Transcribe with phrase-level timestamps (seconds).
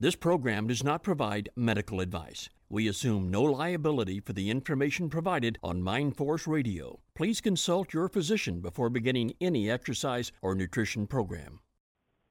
[0.00, 2.48] This program does not provide medical advice.
[2.70, 7.00] We assume no liability for the information provided on Mindforce Radio.
[7.16, 11.58] Please consult your physician before beginning any exercise or nutrition program.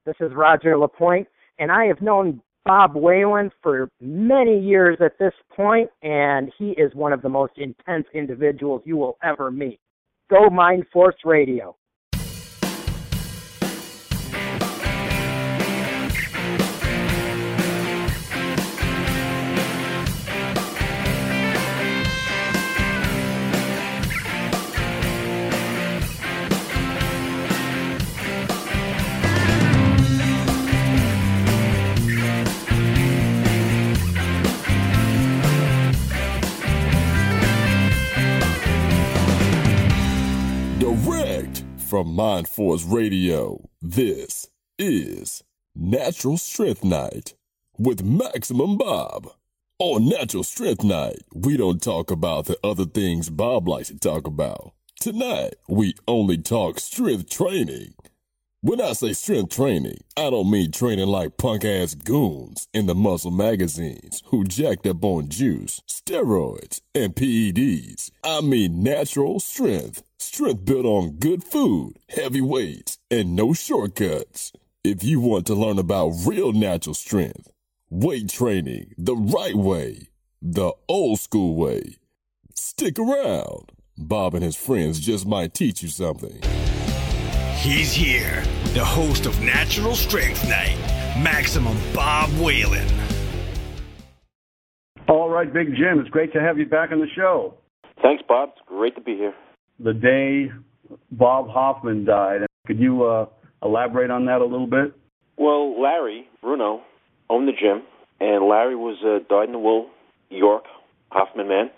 [0.06, 1.28] This is Roger Lapointe,
[1.58, 6.94] and I have known Bob Whalen for many years at this point, and he is
[6.94, 9.78] one of the most intense individuals you will ever meet.
[10.30, 11.76] Go Mindforce Radio.
[41.88, 43.66] From Mind Force Radio.
[43.80, 44.46] This
[44.78, 45.42] is
[45.74, 47.32] Natural Strength Night
[47.78, 49.30] with Maximum Bob.
[49.78, 54.26] On Natural Strength Night, we don't talk about the other things Bob likes to talk
[54.26, 54.74] about.
[55.00, 57.94] Tonight, we only talk strength training.
[58.60, 62.94] When I say strength training, I don't mean training like punk ass goons in the
[62.94, 68.10] muscle magazines who jacked up on juice, steroids, and PEDs.
[68.22, 70.02] I mean natural strength.
[70.20, 74.52] Strength built on good food, heavy weights, and no shortcuts.
[74.82, 77.52] If you want to learn about real natural strength,
[77.88, 80.08] weight training the right way,
[80.42, 81.98] the old school way,
[82.52, 83.70] stick around.
[83.96, 86.40] Bob and his friends just might teach you something.
[87.54, 88.42] He's here,
[88.74, 90.76] the host of Natural Strength Night,
[91.22, 92.88] Maximum Bob Whalen.
[95.08, 97.54] All right, Big Jim, it's great to have you back on the show.
[98.02, 98.50] Thanks, Bob.
[98.56, 99.34] It's great to be here.
[99.80, 100.50] The day
[101.10, 103.26] Bob Hoffman died, could you uh,
[103.62, 104.94] elaborate on that a little bit?
[105.36, 106.82] Well, Larry Bruno
[107.30, 107.82] owned the gym,
[108.20, 109.88] and Larry was a dyed-in-the-wool
[110.30, 110.64] York
[111.10, 111.70] Hoffman man.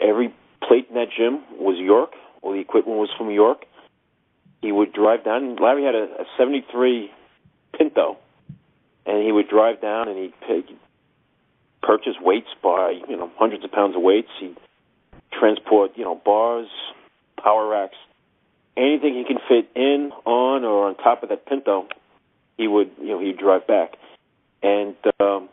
[0.00, 0.34] Every
[0.66, 2.10] plate in that gym was York.
[2.40, 3.66] All the equipment was from York
[4.62, 5.56] he would drive down.
[5.56, 7.10] Larry had a, a '73
[7.76, 8.16] Pinto,
[9.04, 10.78] and he would drive down and he'd, he'd
[11.82, 14.28] purchase weights by you know hundreds of pounds of weights.
[14.40, 14.56] He'd
[15.38, 16.68] transport you know bars,
[17.42, 17.96] power racks,
[18.76, 21.88] anything he can fit in, on, or on top of that Pinto.
[22.56, 23.94] He would you know he'd drive back,
[24.62, 25.48] and um,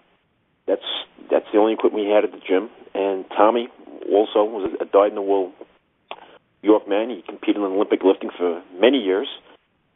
[0.68, 0.86] that's
[1.32, 2.70] that's the only equipment he had at the gym.
[2.94, 3.70] And Tommy
[4.12, 5.54] also was a dyed-in-the-wool
[6.62, 7.10] York man.
[7.10, 9.28] He competed in Olympic lifting for many years.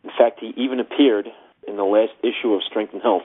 [0.03, 1.27] In fact, he even appeared
[1.67, 3.23] in the last issue of Strength and Health,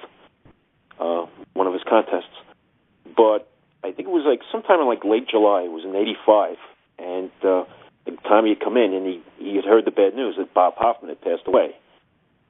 [0.98, 2.34] uh, one of his contests.
[3.16, 3.48] But
[3.82, 5.62] I think it was like sometime in like late July.
[5.62, 6.56] It was in '85,
[6.98, 7.64] and uh,
[8.16, 10.54] the time he had come in, and he he had heard the bad news that
[10.54, 11.74] Bob Hoffman had passed away,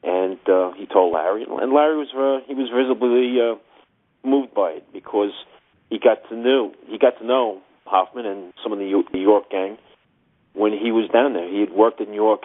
[0.03, 3.57] and uh, he told Larry, and Larry was uh, he was visibly uh,
[4.27, 5.33] moved by it because
[5.91, 9.51] he got to know he got to know Hoffman and some of the New York
[9.51, 9.79] gang
[10.55, 11.49] when he was down there.
[11.49, 12.43] He had worked in New York,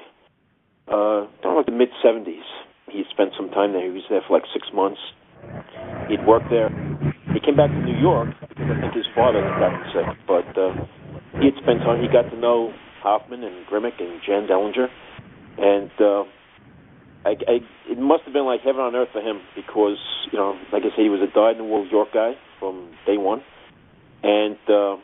[0.87, 2.45] uh, I don't know, the mid 70s.
[2.89, 3.83] He spent some time there.
[3.85, 5.01] He was there for like six months.
[6.07, 6.69] He'd worked there.
[7.33, 10.07] He came back to New York because I think his father had sick.
[10.27, 10.85] But uh,
[11.39, 12.01] he had spent time.
[12.01, 12.71] He got to know
[13.03, 14.87] Hoffman and Grimek and Jan Dellinger,
[15.57, 16.23] and uh,
[17.25, 17.59] I, I,
[17.91, 19.99] it must have been like heaven on earth for him because
[20.31, 23.43] you know, like I said, he was a dyed-in-the-wool York guy from day one,
[24.23, 24.57] and.
[24.67, 24.97] Uh,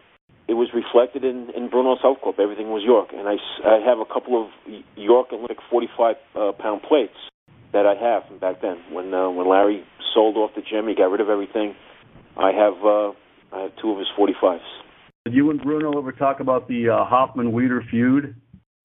[0.49, 2.39] it was reflected in, in Bruno's Health Club.
[2.39, 4.49] Everything was York, and I, I have a couple of
[4.95, 6.51] York Olympic 45 uh,
[6.81, 7.13] plates
[7.71, 8.77] that I have from back then.
[8.91, 9.83] When uh, when Larry
[10.13, 11.75] sold off the gym, he got rid of everything.
[12.35, 13.11] I have uh,
[13.53, 14.65] I have two of his 45s.
[15.31, 18.35] You and Bruno ever talk about the uh, Hoffman Weider feud?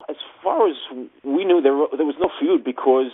[0.09, 0.77] As far as
[1.25, 3.13] we knew, there there was no feud because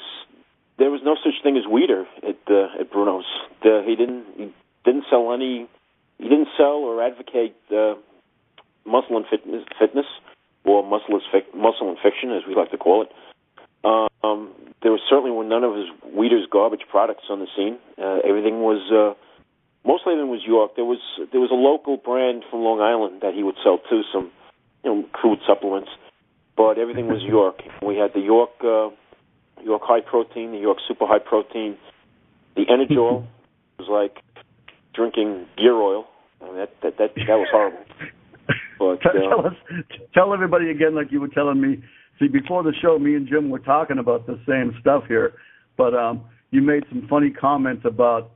[0.78, 3.24] there was no such thing as Weider at at Bruno's.
[3.62, 4.52] The, he didn't he
[4.84, 5.68] didn't sell any.
[6.18, 7.94] He didn't sell or advocate uh,
[8.84, 10.06] muscle and fitness, fitness
[10.64, 11.22] or muscle, is
[11.54, 13.08] muscle and fiction, as we like to call it.
[13.84, 14.52] Um,
[14.82, 17.78] there was certainly none of his Weider's garbage products on the scene.
[17.96, 19.14] Uh, everything was uh,
[19.84, 20.76] mostly everything was York.
[20.76, 21.00] There was
[21.32, 24.30] there was a local brand from Long Island that he would sell too, some
[24.84, 25.90] you know crude supplements,
[26.56, 27.62] but everything was York.
[27.82, 28.90] We had the York uh,
[29.62, 31.76] York high protein, the York super high protein,
[32.56, 33.26] the Energol
[33.78, 34.22] was like
[34.94, 36.06] drinking gear oil.
[36.40, 37.84] I mean, that that that that was horrible.
[38.78, 39.54] But uh, tell us,
[40.14, 41.82] tell everybody again, like you were telling me.
[42.18, 45.32] See, before the show, me and Jim were talking about the same stuff here,
[45.78, 48.32] but um, you made some funny comments about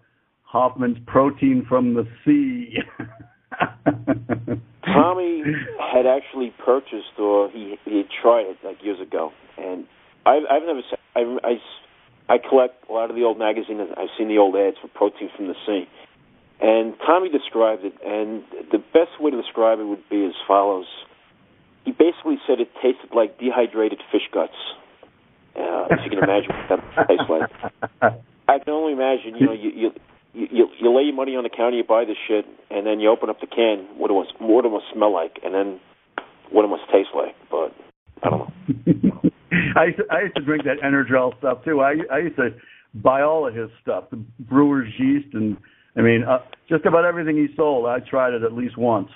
[0.55, 2.79] Hoffman's protein from the sea.
[4.87, 5.43] Tommy
[5.93, 9.85] had actually purchased, or he he had tried it like years ago, and
[10.25, 10.81] I've I've never
[11.17, 13.81] I, I I collect a lot of the old magazines.
[13.97, 15.89] I've seen the old ads for protein from the sea.
[16.61, 20.87] And Tommy described it, and the best way to describe it would be as follows.
[21.85, 24.55] He basically said it tasted like dehydrated fish guts.
[25.57, 27.51] Uh, if you can imagine what that tastes like.
[28.47, 29.91] I can only imagine, you know, you, you
[30.35, 33.09] you you lay your money on the counter, you buy this shit, and then you
[33.09, 33.87] open up the can.
[33.97, 35.81] What it was, what it must smell like, and then
[36.51, 37.35] what it must taste like.
[37.51, 37.73] But
[38.23, 38.51] I don't know.
[39.77, 41.81] I used to, I used to drink that Energol stuff too.
[41.81, 42.51] I I used to
[42.95, 45.57] buy all of his stuff, the brewer's yeast, and
[45.97, 46.39] I mean uh,
[46.69, 47.87] just about everything he sold.
[47.87, 49.11] I tried it at least once.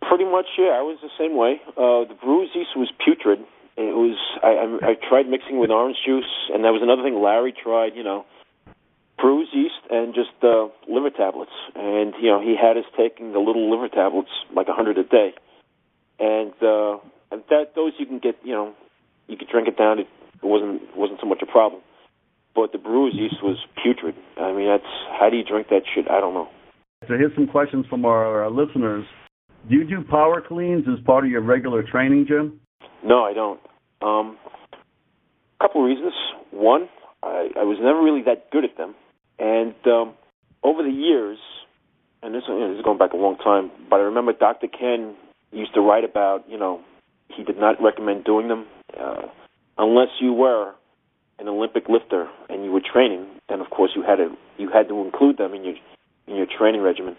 [0.00, 0.76] Pretty much, yeah.
[0.76, 1.60] I was the same way.
[1.76, 3.40] Uh, the brewer's yeast was putrid.
[3.76, 4.16] It was.
[4.42, 7.96] I, I I tried mixing with orange juice, and that was another thing Larry tried.
[7.96, 8.24] You know,
[9.24, 11.56] brewer's yeast and just uh, liver tablets.
[11.74, 15.04] And you know, he had us taking the little liver tablets, like a hundred a
[15.04, 15.32] day,
[16.20, 17.00] and uh,
[17.32, 18.36] and that those you can get.
[18.44, 18.74] You know,
[19.26, 19.98] you could drink it down.
[19.98, 20.08] It
[20.42, 21.80] wasn't wasn't so much a problem.
[22.54, 24.14] But the brewer's yeast was putrid.
[24.36, 26.04] I mean, that's how do you drink that shit?
[26.10, 26.48] I don't know.
[27.08, 29.04] So here's some questions from our, our listeners.
[29.68, 32.60] Do you do power cleans as part of your regular training, Jim?
[33.04, 33.60] No, I don't.
[34.00, 34.38] Um,
[35.58, 36.12] a couple reasons.
[36.52, 36.88] One,
[37.24, 38.94] I, I was never really that good at them.
[39.38, 40.14] And um,
[40.62, 41.38] over the years,
[42.22, 44.68] and this, you know, this is going back a long time, but I remember Dr.
[44.68, 45.14] Ken
[45.52, 46.80] used to write about, you know,
[47.28, 48.66] he did not recommend doing them
[48.98, 49.22] uh,
[49.78, 50.74] unless you were
[51.38, 53.26] an Olympic lifter and you were training.
[53.48, 55.74] Then, of course, you had to you had to include them in your
[56.26, 57.16] in your training regimen.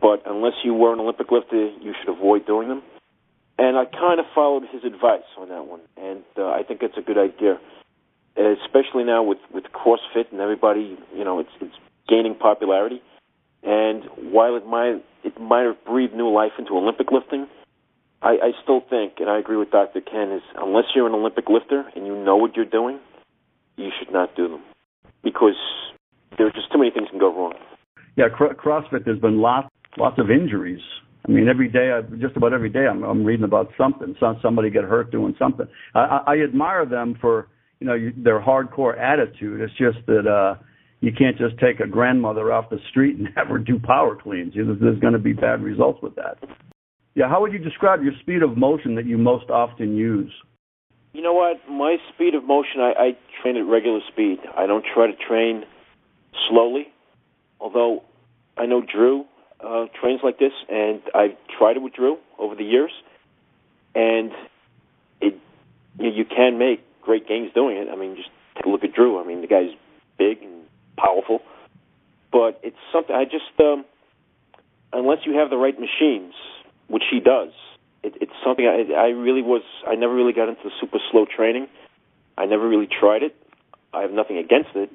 [0.00, 2.82] But unless you were an Olympic lifter, you should avoid doing them.
[3.58, 6.98] And I kind of followed his advice on that one, and uh, I think it's
[6.98, 7.60] a good idea
[8.36, 11.74] especially now with with CrossFit and everybody, you know, it's it's
[12.08, 13.02] gaining popularity.
[13.62, 17.46] And while it might it might have breathed new life into Olympic lifting,
[18.22, 20.00] I, I still think, and I agree with Dr.
[20.00, 22.98] Ken, is unless you're an Olympic lifter and you know what you're doing,
[23.76, 24.62] you should not do them
[25.22, 25.56] because
[26.36, 27.54] there are just too many things can go wrong.
[28.16, 29.04] Yeah, CrossFit.
[29.04, 30.80] There's been lots lots of injuries.
[31.26, 34.14] I mean, every day, I, just about every day, I'm, I'm reading about something.
[34.20, 35.66] Some, somebody get hurt doing something.
[35.94, 37.48] I, I, I admire them for
[37.80, 39.60] you know, you, their hardcore attitude.
[39.60, 40.62] It's just that uh,
[41.00, 44.54] you can't just take a grandmother off the street and have her do power cleans.
[44.54, 46.38] You know, there's going to be bad results with that.
[47.14, 50.32] Yeah, how would you describe your speed of motion that you most often use?
[51.12, 51.58] You know what?
[51.70, 53.10] My speed of motion, I, I
[53.40, 54.38] train at regular speed.
[54.56, 55.62] I don't try to train
[56.48, 56.88] slowly,
[57.60, 58.02] although
[58.56, 59.24] I know Drew
[59.64, 62.90] uh, trains like this, and I've tried it with Drew over the years,
[63.94, 64.32] and
[65.20, 65.34] it
[65.98, 67.88] you, you can make great games doing it.
[67.90, 69.20] I mean, just take a look at Drew.
[69.20, 69.70] I mean, the guy's
[70.18, 70.62] big and
[70.96, 71.40] powerful,
[72.32, 73.84] but it's something I just um,
[74.92, 76.34] unless you have the right machines,
[76.88, 77.50] which he does.
[78.02, 79.62] It, it's something I, I really was.
[79.86, 81.66] I never really got into super slow training.
[82.36, 83.34] I never really tried it.
[83.92, 84.90] I have nothing against it,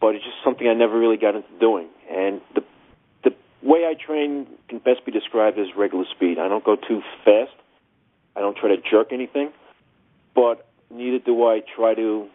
[0.00, 1.88] but it's just something I never really got into doing.
[2.10, 2.62] And the
[3.24, 6.38] the way I train can best be described as regular speed.
[6.38, 7.52] I don't go too fast.
[8.36, 9.50] I don't try to jerk anything,
[10.34, 12.28] but neither do I try to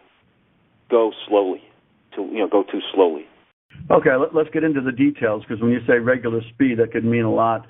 [0.90, 1.62] go slowly,
[2.16, 3.26] to you know, go too slowly.
[3.90, 7.04] Okay, let, us get into the details because when you say regular speed, that could
[7.04, 7.66] mean a lot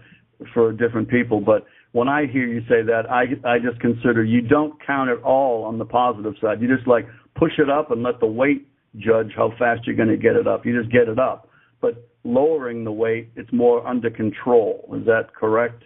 [0.52, 1.40] for different people.
[1.40, 5.22] But when I hear you say that, I I just consider you don't count at
[5.22, 6.60] all on the positive side.
[6.60, 7.06] You just like
[7.36, 10.46] push it up and let the weight judge how fast you're going to get it
[10.46, 10.66] up.
[10.66, 11.48] You just get it up.
[11.80, 14.88] But lowering the weight, it's more under control.
[14.94, 15.84] Is that correct?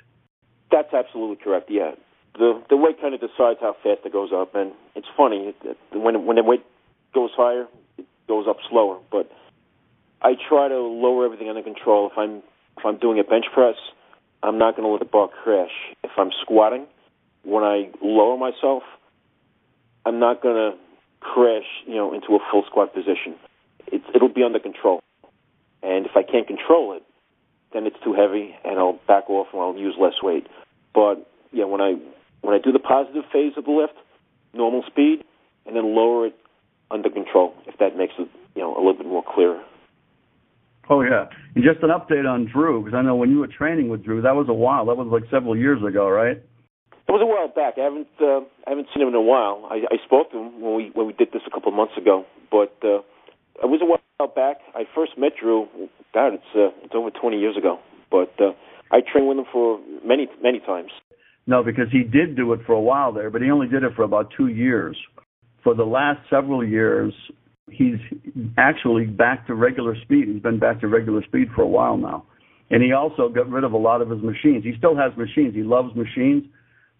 [0.70, 1.70] That's absolutely correct.
[1.70, 1.92] Yeah,
[2.38, 5.54] the the weight kind of decides how fast it goes up, and it's funny
[5.92, 6.64] when when the weight
[7.14, 7.66] goes higher,
[7.98, 8.98] it goes up slower.
[9.10, 9.30] But
[10.22, 12.10] I try to lower everything under control.
[12.10, 12.42] If I'm
[12.76, 13.76] if I'm doing a bench press,
[14.42, 15.70] I'm not going to let the bar crash.
[16.04, 16.86] If I'm squatting,
[17.42, 18.82] when I lower myself,
[20.04, 20.78] I'm not going to
[21.20, 23.34] crash, you know, into a full squat position.
[23.86, 25.00] It, it'll be under control.
[25.82, 27.02] And if I can't control it,
[27.72, 30.46] then it's too heavy, and I'll back off and I'll use less weight.
[30.94, 31.94] But yeah, when I
[32.46, 33.94] when I do the positive phase of the lift,
[34.54, 35.24] normal speed,
[35.66, 36.36] and then lower it
[36.92, 39.60] under control, if that makes it you know a little bit more clear.
[40.88, 41.26] Oh yeah,
[41.56, 44.22] and just an update on Drew because I know when you were training with Drew,
[44.22, 44.86] that was a while.
[44.86, 46.36] That was like several years ago, right?
[46.38, 47.74] It was a while back.
[47.78, 49.66] I haven't uh, I haven't seen him in a while.
[49.68, 51.98] I, I spoke to him when we when we did this a couple of months
[51.98, 53.02] ago, but uh,
[53.58, 54.58] it was a while back.
[54.76, 55.66] I first met Drew.
[56.14, 57.80] God, it's uh, it's over 20 years ago.
[58.08, 58.54] But uh,
[58.92, 60.94] I trained with him for many many times.
[61.46, 63.92] No, because he did do it for a while there, but he only did it
[63.94, 64.96] for about two years.
[65.62, 67.12] For the last several years,
[67.70, 67.98] he's
[68.58, 70.28] actually back to regular speed.
[70.28, 72.24] He's been back to regular speed for a while now.
[72.70, 74.64] And he also got rid of a lot of his machines.
[74.64, 75.54] He still has machines.
[75.54, 76.44] He loves machines,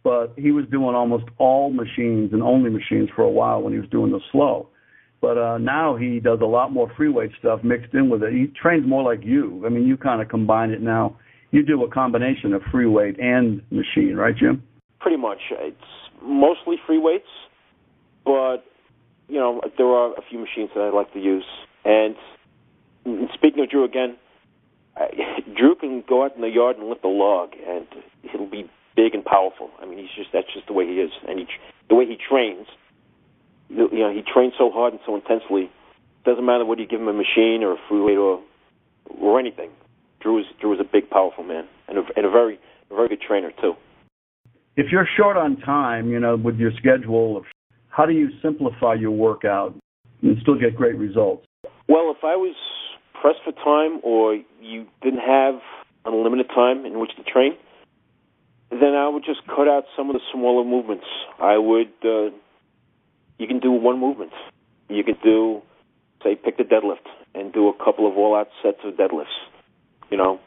[0.05, 3.81] but he was doing almost all machines and only machines for a while when he
[3.81, 4.69] was doing the slow.
[5.21, 8.33] but uh, now he does a lot more free weight stuff mixed in with it.
[8.33, 9.63] He trains more like you.
[9.67, 11.17] I mean, you kind of combine it now.
[11.57, 14.63] You do a combination of free weight and machine, right, Jim?
[15.01, 15.39] Pretty much.
[15.53, 15.81] It's
[16.23, 17.33] mostly free weights,
[18.27, 18.59] but
[19.27, 21.47] you know there are a few machines that I like to use.
[21.83, 22.15] And
[23.33, 24.19] speaking of Drew again,
[24.99, 25.07] I,
[25.57, 27.87] Drew can go out in the yard and lift a log, and
[28.21, 29.71] he'll be big and powerful.
[29.81, 31.47] I mean, he's just that's just the way he is, and he
[31.89, 32.67] the way he trains.
[33.71, 35.71] You know, he trains so hard and so intensely.
[36.27, 38.43] Doesn't matter whether you give him a machine or a free weight or
[39.19, 39.71] or anything.
[40.27, 42.59] Drew is Drew is a big, powerful man, and a, and a very
[42.91, 43.75] a very good trainer too.
[44.77, 47.45] If you're short on time, you know, with your schedule,
[47.91, 49.77] how do you simplify your workout
[50.23, 51.47] and still get great results?
[51.89, 52.57] Well, if I was
[53.23, 55.61] pressed for time or you didn't have
[56.05, 57.53] unlimited time in which to train,
[58.71, 61.07] then I would just cut out some of the smaller movements.
[61.41, 61.93] I would.
[62.05, 62.35] Uh,
[63.39, 64.33] you can do one movement.
[64.89, 65.63] You could do,
[66.25, 69.27] say, pick the deadlift and do a couple of all-out sets of deadlifts.
[70.11, 70.41] You know,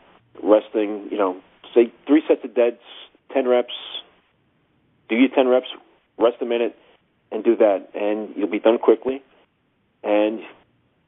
[0.43, 1.07] resting.
[1.11, 1.41] You know,
[1.73, 2.81] say three sets of deads,
[3.33, 3.73] ten reps.
[5.09, 5.67] Do your ten reps,
[6.17, 6.75] rest a minute,
[7.31, 9.23] and do that, and you'll be done quickly,
[10.03, 10.39] and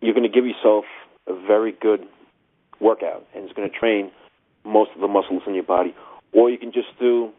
[0.02, 0.86] you're going to give yourself
[1.28, 2.08] a very good
[2.80, 4.12] workout, and it's going to train
[4.66, 5.94] most of the muscles in your body.
[6.34, 7.30] Or you can just do,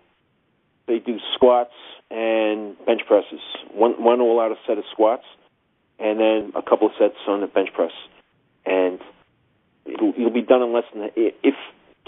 [0.86, 1.74] they do squats
[2.10, 3.40] and bench presses.
[3.72, 5.24] One one all out a set of squats,
[5.98, 7.92] and then a couple of sets on the bench press,
[8.66, 9.00] and
[9.86, 11.54] it'll, you'll be done in less than if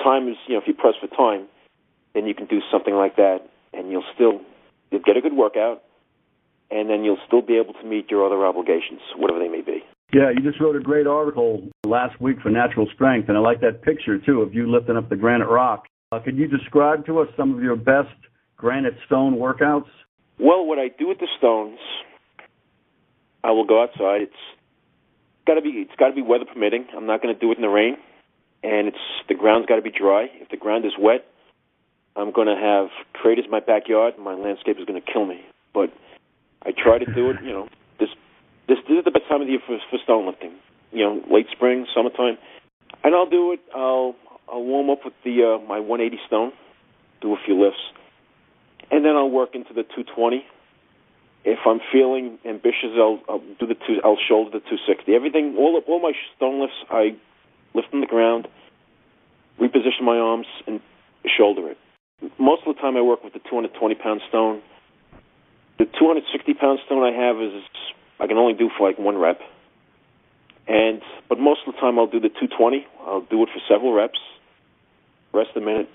[0.02, 1.47] time is you know if you press for time,
[2.14, 3.40] then you can do something like that,
[3.73, 4.40] and you'll still
[4.90, 5.83] you'll get a good workout,
[6.71, 9.83] and then you'll still be able to meet your other obligations, whatever they may be.
[10.12, 13.61] Yeah, you just wrote a great article last week for Natural Strength, and I like
[13.62, 15.87] that picture too of you lifting up the granite rock.
[16.12, 18.14] Uh, could you describe to us some of your best
[18.57, 19.88] granite stone workouts?
[20.38, 21.78] Well, what I do with the stones,
[23.43, 24.23] I will go outside.
[24.23, 24.33] It's
[25.46, 26.86] got to be it's got to be weather permitting.
[26.96, 27.96] I'm not going to do it in the rain,
[28.62, 30.26] and it's the ground's got to be dry.
[30.40, 31.24] If the ground is wet,
[32.16, 34.14] I'm going to have craters in my backyard.
[34.14, 35.42] And my landscape is going to kill me.
[35.72, 35.92] But
[36.62, 38.08] I try to do it, you know, this
[38.68, 40.52] this, this is the best time of the year for, for stone lifting.
[40.92, 42.38] You know, late spring, summertime,
[43.02, 43.60] and I'll do it.
[43.74, 44.14] I'll
[44.48, 46.52] I'll warm up with the uh, my 180 stone,
[47.20, 47.80] do a few lifts,
[48.90, 50.46] and then I'll work into the 220.
[51.44, 54.00] If I'm feeling ambitious, I'll, I'll do the two.
[54.02, 55.14] I'll shoulder the 260.
[55.14, 57.16] Everything, all all my stone lifts, I
[57.74, 58.48] lift from the ground,
[59.60, 60.80] reposition my arms, and
[61.26, 61.78] shoulder it.
[62.38, 64.62] Most of the time, I work with the 220 pound stone.
[65.78, 67.52] The 260 pound stone I have is
[68.18, 69.40] I can only do for like one rep.
[70.66, 72.86] And but most of the time I'll do the 220.
[73.06, 74.18] I'll do it for several reps.
[75.34, 75.90] Rest a minute.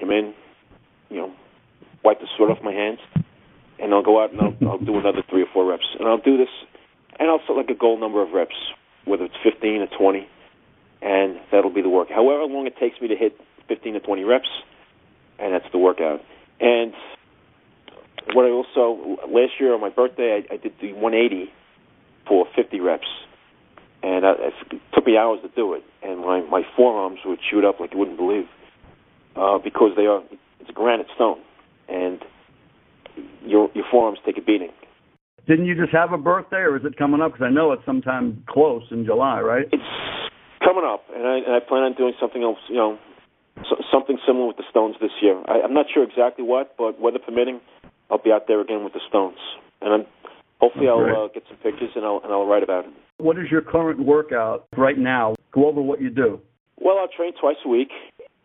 [0.00, 0.34] Come in,
[1.10, 1.32] you know,
[2.02, 2.98] wipe the sweat off my hands,
[3.82, 5.84] and I'll go out and I'll, I'll do another three or four reps.
[5.98, 6.48] And I'll do this,
[7.18, 8.54] and I'll set like a goal number of reps,
[9.04, 10.28] whether it's 15 or 20,
[11.02, 12.08] and that'll be the work.
[12.08, 13.36] However long it takes me to hit
[13.68, 14.48] 15 to 20 reps,
[15.40, 16.20] and that's the workout.
[16.60, 16.94] And
[18.34, 21.50] what I also last year on my birthday I, I did the 180
[22.28, 23.08] for 50 reps,
[24.04, 24.32] and I,
[24.70, 27.92] it took me hours to do it, and my my forearms would shoot up like
[27.94, 28.46] you wouldn't believe,
[29.34, 30.22] uh, because they are
[30.60, 31.40] it's a granite stone,
[31.88, 32.22] and
[33.44, 34.70] your your forearms take a beating.
[35.46, 37.32] Didn't you just have a birthday, or is it coming up?
[37.32, 39.66] Because I know it's sometime close in July, right?
[39.72, 39.82] It's
[40.62, 42.96] coming up, and I, and I plan on doing something else, you know,
[43.68, 45.42] so, something similar with the stones this year.
[45.48, 47.60] I, I'm not sure exactly what, but weather permitting,
[48.10, 49.38] I'll be out there again with the Stones,
[49.80, 50.06] and I'm
[50.60, 52.92] hopefully I'll uh, get some pictures and I'll and I'll write about it.
[53.18, 55.34] What is your current workout right now?
[55.52, 56.40] Go over what you do.
[56.78, 57.90] Well, I train twice a week.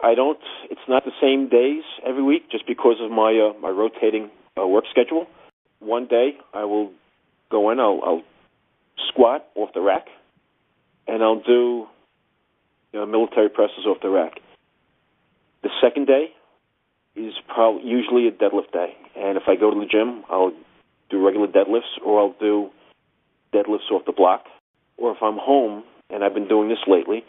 [0.01, 0.39] I don't.
[0.71, 4.29] It's not the same days every week, just because of my uh, my rotating
[4.65, 5.27] work schedule.
[5.79, 6.91] One day I will
[7.51, 7.79] go in.
[7.79, 8.23] I'll, I'll
[9.09, 10.07] squat off the rack,
[11.07, 11.87] and I'll do
[12.93, 14.39] you know, military presses off the rack.
[15.63, 16.31] The second day
[17.15, 20.51] is probably usually a deadlift day, and if I go to the gym, I'll
[21.09, 22.69] do regular deadlifts, or I'll do
[23.53, 24.45] deadlifts off the block.
[24.97, 27.23] Or if I'm home, and I've been doing this lately,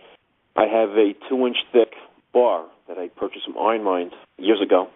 [0.56, 1.92] I have a two-inch thick
[2.32, 4.88] bar that I purchased from Iron Mind years ago,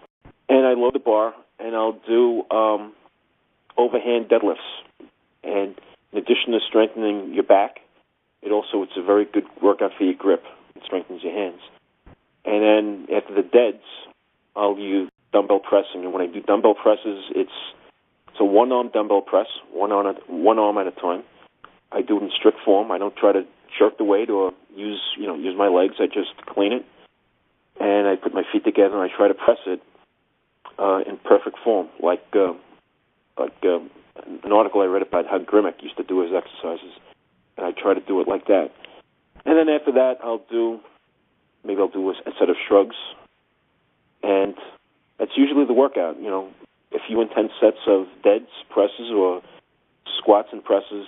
[0.48, 2.92] and I load the bar, and I'll do um,
[3.76, 4.58] overhand deadlifts.
[5.42, 5.74] And
[6.12, 7.80] in addition to strengthening your back,
[8.42, 10.42] it also it's a very good workout for your grip.
[10.74, 11.60] It strengthens your hands.
[12.44, 13.84] And then after the deads,
[14.56, 16.04] I'll use dumbbell pressing.
[16.04, 17.50] And when I do dumbbell presses, it's
[18.28, 21.22] it's a one arm dumbbell press, one arm at, one arm at a time.
[21.92, 22.90] I do it in strict form.
[22.90, 23.42] I don't try to
[23.78, 25.94] jerk the weight or use you know use my legs.
[25.98, 26.84] I just clean it,
[27.80, 29.82] and I put my feet together and I try to press it
[30.78, 32.52] uh, in perfect form, like uh,
[33.38, 33.78] like uh,
[34.44, 36.92] an article I read about how Grimek used to do his exercises,
[37.56, 38.70] and I try to do it like that.
[39.44, 40.80] And then after that, I'll do
[41.64, 42.96] maybe I'll do a, a set of shrugs,
[44.22, 44.54] and
[45.18, 46.16] that's usually the workout.
[46.20, 46.50] You know,
[46.92, 49.42] a few intense sets of deads, presses, or
[50.18, 51.06] squats and presses,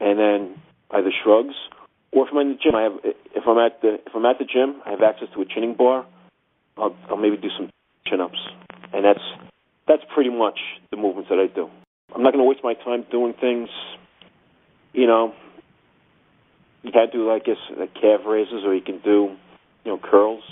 [0.00, 0.60] and then
[0.92, 1.54] either shrugs,
[2.12, 4.38] or if I'm in the gym, I have if I'm at the if I'm at
[4.38, 6.06] the gym, I have access to a chinning bar.
[6.76, 7.70] I'll, I'll maybe do some
[8.06, 8.38] chin ups,
[8.92, 9.20] and that's
[9.86, 10.58] that's pretty much
[10.90, 11.68] the movements that I do.
[12.14, 13.68] I'm not going to waste my time doing things,
[14.92, 15.34] you know.
[16.82, 19.36] You can do, I guess, like calf raises, or you can do,
[19.84, 20.42] you know, curls.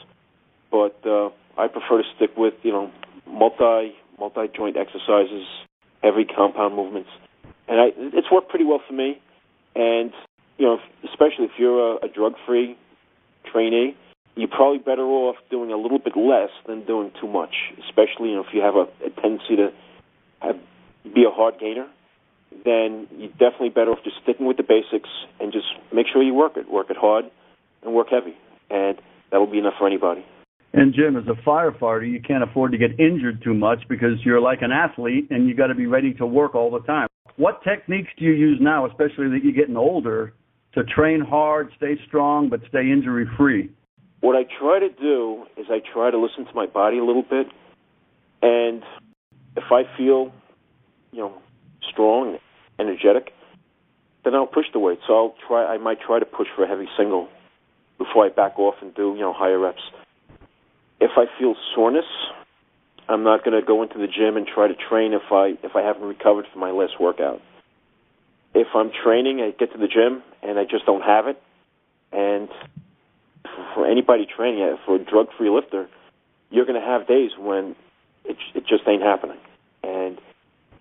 [0.71, 2.91] But uh, I prefer to stick with, you know,
[3.27, 5.47] multi multi joint exercises,
[6.03, 7.09] heavy compound movements,
[7.69, 9.21] and I, it's worked pretty well for me.
[9.75, 10.13] And
[10.59, 12.77] you know, especially if you're a, a drug free
[13.51, 13.97] trainee,
[14.39, 17.55] you're probably better off doing a little bit less than doing too much.
[17.89, 19.71] Especially you know, if you have a, a tendency to
[20.41, 20.57] have,
[21.03, 21.89] be a hard gainer,
[22.65, 26.35] then you're definitely better off just sticking with the basics and just make sure you
[26.35, 27.25] work it, work it hard,
[27.83, 28.37] and work heavy,
[28.71, 28.99] and
[29.31, 30.25] that will be enough for anybody.
[30.73, 34.41] And Jim, as a firefighter, you can't afford to get injured too much because you're
[34.41, 37.09] like an athlete and you got to be ready to work all the time.
[37.37, 40.35] What techniques do you use now, especially that you're getting older,
[40.75, 43.71] to train hard, stay strong, but stay injury free?
[44.29, 47.23] What I try to do is I try to listen to my body a little
[47.23, 47.47] bit,
[48.43, 48.83] and
[49.57, 50.35] if I feel,
[51.13, 51.39] you know,
[51.91, 52.37] strong,
[52.79, 53.33] energetic,
[54.25, 54.99] then I'll push the weight.
[55.07, 55.65] So I'll try.
[55.65, 57.31] I might try to push for a heavy single
[57.97, 59.81] before I back off and do you know higher reps.
[61.01, 62.05] If I feel soreness,
[63.09, 65.75] I'm not going to go into the gym and try to train if I if
[65.75, 67.41] I haven't recovered from my last workout.
[68.53, 71.43] If I'm training, I get to the gym and I just don't have it.
[72.13, 72.51] And
[73.75, 75.89] for anybody training, for a drug-free lifter,
[76.51, 77.77] you're going to have days when
[78.25, 79.39] it it just ain't happening.
[79.83, 80.19] And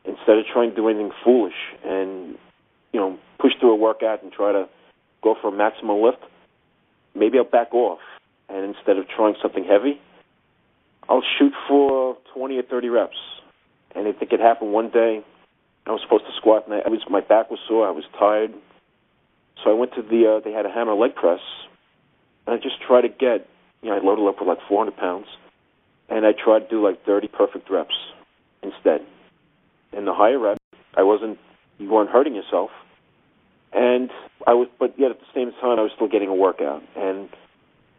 [0.06, 1.56] instead of trying to do anything foolish
[1.86, 2.38] and
[2.94, 4.68] you know push through a workout and try to
[5.24, 6.24] go for a maximum lift,
[7.16, 8.00] maybe I'll back off.
[8.50, 10.00] And instead of trying something heavy,
[11.10, 13.18] I'll shoot for 20 or 30 reps.
[13.96, 15.24] And if it could happen one day,
[15.86, 17.88] I was supposed to squat, and I was my back was sore.
[17.88, 18.54] I was tired,
[19.64, 20.38] so I went to the.
[20.38, 21.40] Uh, they had a hammer leg press,
[22.48, 23.48] and I just tried to get.
[23.84, 25.28] You know, I loaded up with like 400 pounds,
[26.10, 27.94] and I tried to do like 30 perfect reps
[28.64, 29.02] instead.
[29.94, 30.58] And the higher rep,
[30.96, 31.38] I wasn't.
[31.78, 32.72] You weren't hurting yourself,
[33.72, 34.10] and
[34.48, 34.68] I was.
[34.80, 36.82] But yet at the same time, I was still getting a workout.
[36.96, 37.30] And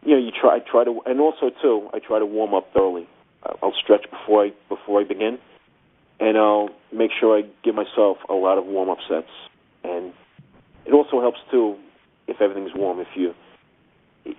[0.03, 0.57] you know, you try.
[0.57, 3.07] I try to, and also too, I try to warm up thoroughly.
[3.63, 5.39] I'll stretch before I before I begin
[6.19, 9.29] and I'll make sure I give myself a lot of warm up sets.
[9.83, 10.13] And
[10.85, 11.77] it also helps too
[12.27, 12.99] if everything's warm.
[12.99, 13.33] If you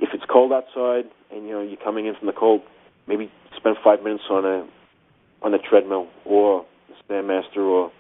[0.01, 2.63] if it's cold outside and you know you're coming in from the cold,
[3.07, 4.67] maybe spend five minutes on a
[5.43, 7.93] on the treadmill or the Stairmaster or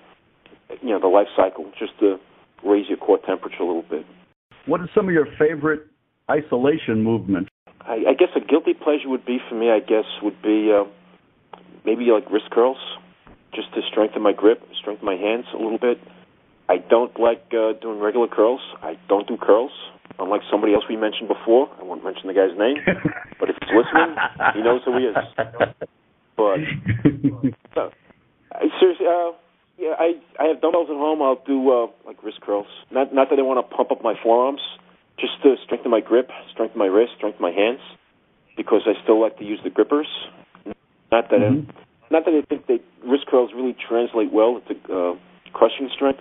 [0.83, 2.17] you know the life cycle just to
[2.65, 4.05] raise your core temperature a little bit.
[4.67, 5.87] What are some of your favorite
[6.31, 7.51] isolation movements?
[7.81, 9.71] I, I guess a guilty pleasure would be for me.
[9.71, 10.85] I guess would be uh,
[11.85, 12.79] maybe like wrist curls
[13.55, 15.99] just to strengthen my grip, strengthen my hands a little bit.
[16.69, 18.61] I don't like uh, doing regular curls.
[18.83, 19.73] I don't do curls.
[20.31, 22.79] Unlike somebody else we mentioned before, I won't mention the guy's name,
[23.41, 24.15] but if he's listening,
[24.55, 25.17] he knows who he is.
[26.39, 26.63] But
[27.77, 27.91] uh,
[28.55, 29.35] I, seriously, uh,
[29.77, 31.21] yeah, I I have dumbbells at home.
[31.21, 32.71] I'll do uh, like wrist curls.
[32.93, 34.61] Not not that I want to pump up my forearms,
[35.19, 37.81] just to strengthen my grip, strengthen my wrist, strengthen my hands,
[38.57, 40.07] because I still like to use the grippers.
[41.11, 41.69] Not that mm-hmm.
[42.13, 45.15] Not that I think that wrist curls really translate well to uh,
[45.53, 46.21] crushing strength,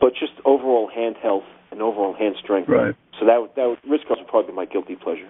[0.00, 1.42] but just overall hand health
[1.74, 2.68] and overall hand strength.
[2.68, 2.94] Right.
[3.18, 5.28] So that that would, wrist curls would probably be my guilty pleasure.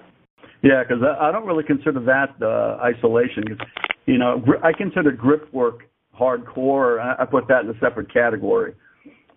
[0.63, 3.49] Yeah, because I, I don't really consider that uh, isolation.
[3.49, 3.67] Cause,
[4.07, 7.01] you know, I consider grip work hardcore.
[7.01, 8.75] I put that in a separate category.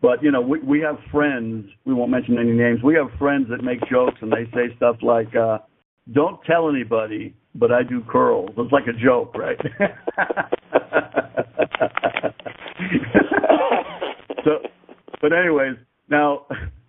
[0.02, 1.66] But you know, we we have friends.
[1.86, 2.84] We won't mention any names.
[2.84, 5.60] We have friends that make jokes and they say stuff like, uh,
[6.14, 8.52] "Don't tell anybody but I do curls.
[8.58, 9.58] It's like a joke, right?
[14.46, 14.60] so,
[15.22, 15.76] but anyways,
[16.10, 16.46] now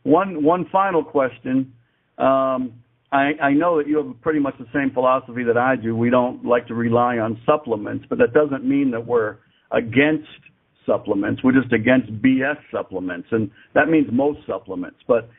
[0.09, 1.73] one one final question.
[2.19, 2.73] Um,
[3.11, 5.97] I, I know that you have pretty much the same philosophy that I do.
[5.97, 9.37] We don't like to rely on supplements, but that doesn't mean that we're
[9.73, 10.29] against
[10.85, 11.43] supplements.
[11.43, 14.99] We're just against BS supplements, and that means most supplements.
[15.07, 15.31] But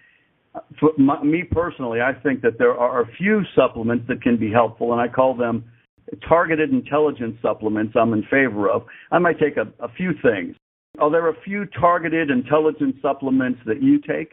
[0.80, 4.52] for my, me personally, I think that there are a few supplements that can be
[4.52, 5.66] helpful, and I call them
[6.28, 8.84] targeted intelligence supplements I'm in favor of.
[9.12, 10.56] I might take a, a few things.
[11.00, 14.32] Are there a few targeted intelligence supplements that you take?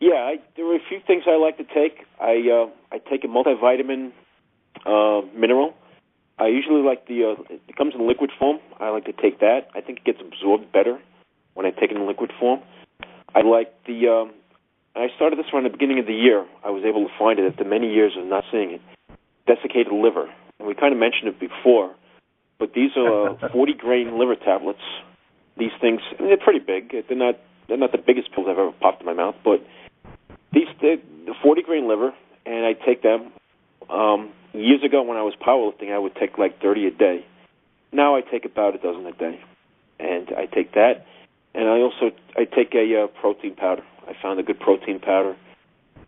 [0.00, 2.06] Yeah, I, there are a few things I like to take.
[2.20, 4.12] I uh, I take a multivitamin
[4.86, 5.74] uh, mineral.
[6.38, 8.58] I usually like the uh, it comes in liquid form.
[8.78, 9.68] I like to take that.
[9.74, 10.98] I think it gets absorbed better
[11.54, 12.60] when I take it in liquid form.
[13.34, 14.08] I like the.
[14.08, 14.32] Um,
[14.96, 16.46] I started this one at the beginning of the year.
[16.64, 18.80] I was able to find it after many years of not seeing it.
[19.46, 21.94] Desiccated liver, and we kind of mentioned it before,
[22.58, 24.82] but these are uh, 40 grain liver tablets.
[25.58, 26.90] These things, I mean, they're pretty big.
[27.06, 27.36] They're not.
[27.70, 29.64] They're not the biggest pills I've ever popped in my mouth, but
[30.52, 31.00] these the
[31.40, 32.12] 40 grain liver,
[32.44, 33.30] and I take them.
[33.88, 37.24] Um, years ago, when I was powerlifting, I would take like 30 a day.
[37.92, 39.38] Now I take about a dozen a day,
[40.00, 41.06] and I take that,
[41.54, 43.84] and I also I take a uh, protein powder.
[44.04, 45.36] I found a good protein powder.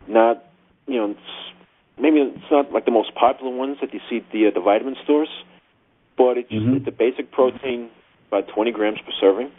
[0.05, 0.43] Not,
[0.85, 1.55] you know, it's,
[1.97, 4.59] maybe it's not like the most popular ones that you see at the uh, the
[4.59, 5.29] vitamin stores,
[6.17, 6.75] but it's mm-hmm.
[6.75, 7.89] it's a basic protein,
[8.27, 9.49] about 20 grams per serving,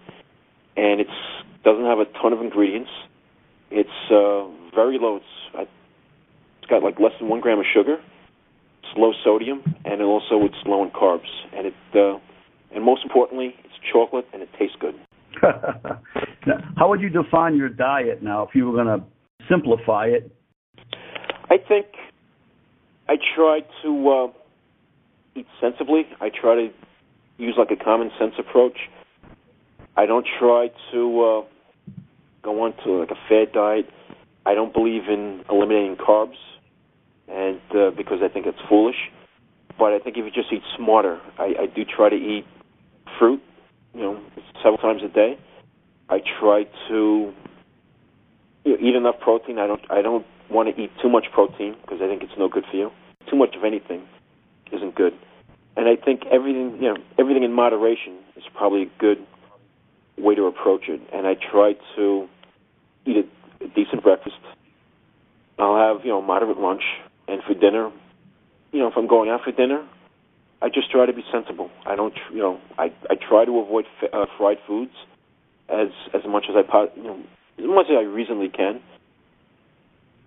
[0.76, 1.10] and it's
[1.64, 2.90] doesn't have a ton of ingredients.
[3.70, 5.16] It's uh, very low.
[5.16, 5.68] It's
[6.64, 7.96] it's got like less than one gram of sugar.
[8.82, 12.18] It's low sodium, and it also it's low in carbs, and it uh,
[12.74, 14.94] and most importantly, it's chocolate and it tastes good.
[16.46, 19.04] now, how would you define your diet now if you were going to
[19.48, 20.30] simplify it?
[21.50, 21.86] I think
[23.08, 24.26] I try to uh,
[25.36, 26.02] eat sensibly.
[26.20, 26.68] I try to
[27.38, 28.78] use like a common sense approach.
[29.96, 31.42] I don't try to uh,
[32.42, 33.86] go on to like a fad diet.
[34.46, 36.36] I don't believe in eliminating carbs,
[37.28, 39.10] and uh, because I think it's foolish.
[39.78, 42.44] But I think if you just eat smarter, I, I do try to eat
[43.18, 43.42] fruit,
[43.92, 44.22] you know,
[44.62, 45.36] several times a day.
[46.08, 47.32] I try to
[48.64, 49.58] you know, eat enough protein.
[49.58, 49.80] I don't.
[49.90, 52.76] I don't want to eat too much protein because I think it's no good for
[52.76, 52.90] you.
[53.30, 54.02] Too much of anything
[54.72, 55.14] isn't good.
[55.76, 59.26] And I think everything, you know, everything in moderation is probably a good
[60.18, 61.00] way to approach it.
[61.12, 62.28] And I try to
[63.06, 64.36] eat a, decent breakfast.
[65.58, 66.82] I'll have, you know, moderate lunch,
[67.26, 67.90] and for dinner,
[68.72, 69.86] you know, if I'm going out for dinner,
[70.60, 71.70] I just try to be sensible.
[71.86, 74.92] I don't, you know, I I try to avoid f- uh, fried foods
[75.68, 77.18] as as much as I, you know,
[77.58, 78.82] as much as I reasonably can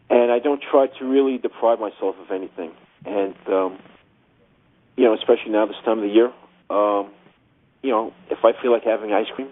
[0.09, 2.71] and I don't try to really deprive myself of anything.
[3.05, 3.79] And um,
[4.95, 6.31] you know, especially now this time of the year,
[6.69, 7.11] um,
[7.83, 9.49] you know, if I feel like having ice cream,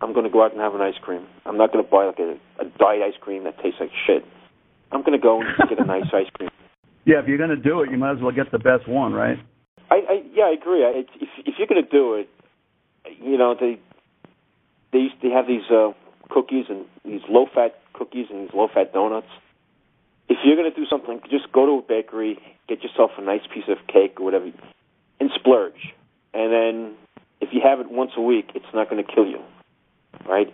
[0.00, 1.26] I'm going to go out and have an ice cream.
[1.44, 4.24] I'm not going to buy like a, a diet ice cream that tastes like shit.
[4.92, 6.50] I'm going to go and get a nice ice cream.
[7.04, 9.14] Yeah, if you're going to do it, you might as well get the best one,
[9.14, 9.38] right?
[9.90, 10.84] I, I yeah, I agree.
[10.84, 12.28] I, if if you're going to do it,
[13.18, 13.80] you know, they
[14.92, 15.92] they used to have these uh,
[16.28, 19.28] cookies and these low fat cookies and these low fat donuts
[20.28, 23.40] if you're going to do something, just go to a bakery, get yourself a nice
[23.52, 24.50] piece of cake or whatever,
[25.20, 25.94] and splurge.
[26.34, 26.94] And then
[27.40, 29.40] if you have it once a week, it's not going to kill you,
[30.26, 30.48] right?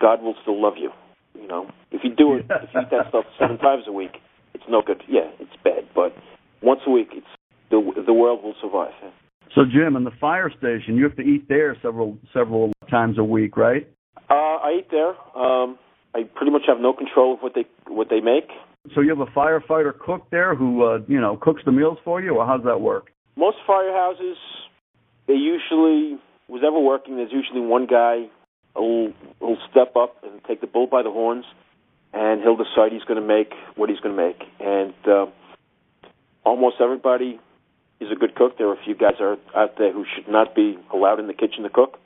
[0.00, 0.90] God will still love you.
[1.34, 4.16] You know, if you do it, if you eat that stuff seven times a week,
[4.54, 5.02] it's no good.
[5.08, 5.88] Yeah, it's bad.
[5.94, 6.14] But
[6.62, 7.26] once a week, it's
[7.70, 8.92] the the world will survive.
[9.54, 13.24] So, Jim, in the fire station, you have to eat there several several times a
[13.24, 13.88] week, right?
[14.28, 15.14] Uh, I eat there.
[15.36, 15.78] Um,
[16.14, 18.48] I pretty much have no control of what they what they make.
[18.94, 22.20] So you have a firefighter cook there who uh, you know cooks the meals for
[22.20, 23.10] you, or how's that work?
[23.36, 24.34] Most firehouses,
[25.26, 26.18] they usually
[26.48, 27.16] was ever working.
[27.16, 28.26] There's usually one guy
[28.74, 31.44] who'll, who'll step up and take the bull by the horns,
[32.12, 34.42] and he'll decide he's going to make what he's going to make.
[34.58, 35.26] And uh,
[36.44, 37.40] almost everybody
[38.00, 38.58] is a good cook.
[38.58, 41.34] There are a few guys are out there who should not be allowed in the
[41.34, 41.98] kitchen to cook.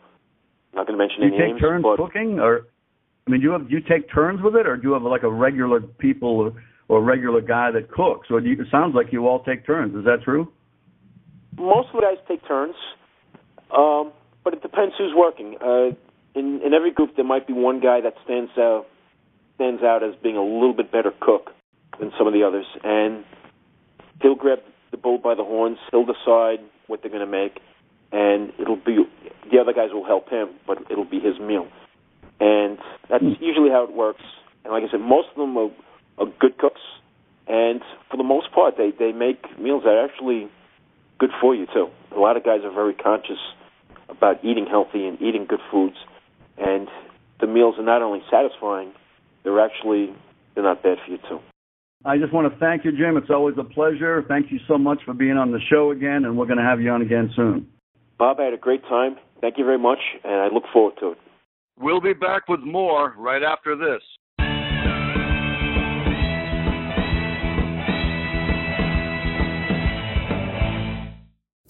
[0.72, 1.38] I'm not going to mention any of these.
[1.38, 2.66] Do you any take turns but cooking, or
[3.26, 5.02] I mean, do you have do you take turns with it, or do you have
[5.02, 6.52] like a regular people
[6.88, 8.28] or, regular guy that cooks?
[8.30, 9.94] Or do you, it sounds like you all take turns.
[9.94, 10.52] Is that true?
[11.56, 12.74] Most of the guys take turns,
[13.74, 15.56] um, but it depends who's working.
[15.60, 15.94] Uh,
[16.34, 18.86] in in every group, there might be one guy that stands out
[19.56, 21.50] stands out as being a little bit better cook
[22.00, 23.24] than some of the others, and
[24.20, 24.58] he'll grab
[24.90, 25.78] the bull by the horns.
[25.90, 27.60] He'll decide what they're going to make,
[28.12, 28.98] and it'll be
[29.50, 31.68] the other guys will help him, but it'll be his meal
[32.40, 33.42] and that's hmm.
[33.42, 34.22] usually how it works.
[34.64, 35.70] And like I said, most of them are,
[36.18, 36.80] are good cooks,
[37.46, 40.48] and for the most part, they they make meals that are actually
[41.18, 41.88] good for you too.
[42.14, 43.38] A lot of guys are very conscious
[44.08, 45.96] about eating healthy and eating good foods,
[46.58, 46.88] and
[47.40, 48.92] the meals are not only satisfying,
[49.42, 50.14] they're actually
[50.54, 51.40] they're not bad for you too.
[52.04, 53.16] I just want to thank you, Jim.
[53.16, 54.24] It's always a pleasure.
[54.28, 56.80] Thank you so much for being on the show again, and we're going to have
[56.80, 57.66] you on again soon.
[58.18, 59.16] Bob, I had a great time.
[59.40, 61.18] Thank you very much, and I look forward to it.
[61.78, 64.02] We'll be back with more right after this.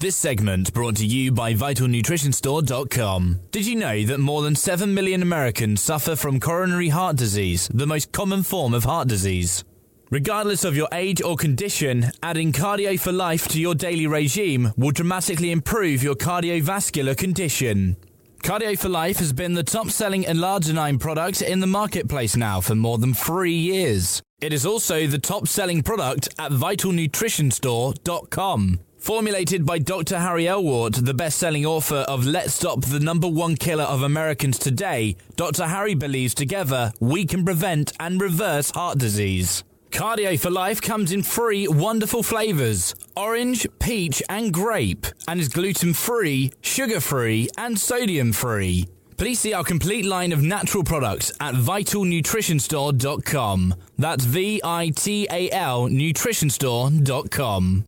[0.04, 3.40] This segment brought to you by VitalNutritionStore.com.
[3.50, 7.86] Did you know that more than 7 million Americans suffer from coronary heart disease, the
[7.86, 9.64] most common form of heart disease?
[10.10, 14.90] Regardless of your age or condition, adding Cardio for Life to your daily regime will
[14.90, 17.96] dramatically improve your cardiovascular condition.
[18.42, 22.74] Cardio for Life has been the top selling L-arginine product in the marketplace now for
[22.74, 24.20] more than three years.
[24.42, 28.80] It is also the top selling product at vitalnutritionstore.com.
[29.04, 30.18] Formulated by Dr.
[30.18, 34.58] Harry Elwood, the best selling author of Let's Stop the Number One Killer of Americans
[34.58, 35.66] Today, Dr.
[35.66, 39.62] Harry believes together we can prevent and reverse heart disease.
[39.90, 45.92] Cardio for Life comes in three wonderful flavours orange, peach, and grape, and is gluten
[45.92, 48.88] free, sugar free, and sodium free.
[49.18, 53.74] Please see our complete line of natural products at vitalnutritionstore.com.
[53.98, 57.84] That's V I T A L nutritionstore.com.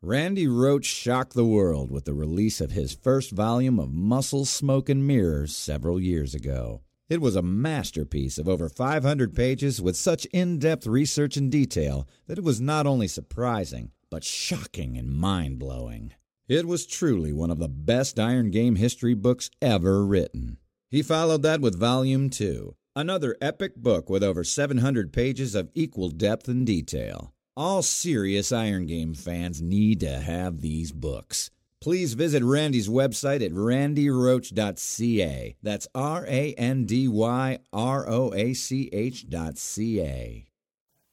[0.00, 4.88] Randy Roach shocked the world with the release of his first volume of Muscle, Smoke,
[4.88, 6.82] and Mirrors several years ago.
[7.08, 12.06] It was a masterpiece of over 500 pages with such in depth research and detail
[12.28, 16.12] that it was not only surprising, but shocking and mind blowing.
[16.46, 20.58] It was truly one of the best Iron Game history books ever written.
[20.92, 26.10] He followed that with Volume 2, another epic book with over 700 pages of equal
[26.10, 27.34] depth and detail.
[27.58, 31.50] All serious Iron Game fans need to have these books.
[31.80, 35.56] Please visit Randy's website at randyroach.ca.
[35.60, 40.46] That's R A N D Y R O A C H.ca.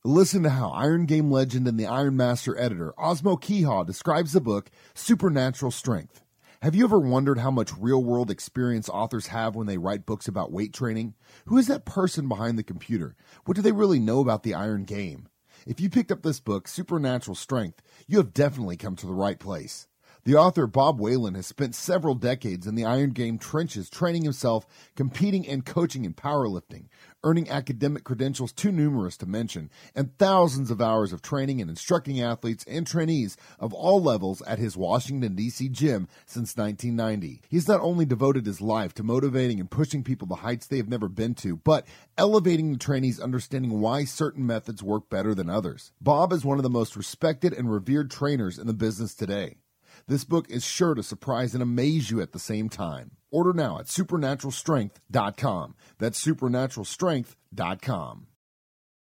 [0.03, 4.39] Listen to how Iron Game legend and the Iron Master editor Osmo Kiiha describes the
[4.39, 6.21] book Supernatural Strength.
[6.61, 10.27] Have you ever wondered how much real world experience authors have when they write books
[10.27, 11.15] about weight training?
[11.47, 13.15] Who is that person behind the computer?
[13.45, 15.27] What do they really know about the Iron Game?
[15.65, 19.39] If you picked up this book, Supernatural Strength, you have definitely come to the right
[19.39, 19.87] place.
[20.23, 24.67] The author Bob Whalen has spent several decades in the Iron Game trenches training himself,
[24.95, 26.85] competing and coaching in powerlifting,
[27.25, 32.21] earning academic credentials too numerous to mention, and thousands of hours of training and instructing
[32.21, 35.67] athletes and trainees of all levels at his Washington, D.C.
[35.69, 37.41] gym since 1990.
[37.49, 40.87] He's not only devoted his life to motivating and pushing people to heights they have
[40.87, 41.85] never been to, but
[42.17, 45.91] elevating the trainees' understanding why certain methods work better than others.
[45.99, 49.57] Bob is one of the most respected and revered trainers in the business today.
[50.07, 53.17] This book is sure to surprise and amaze you at the same time.
[53.31, 55.75] Order now at supernaturalstrength.com.
[55.97, 58.27] That's supernaturalstrength.com.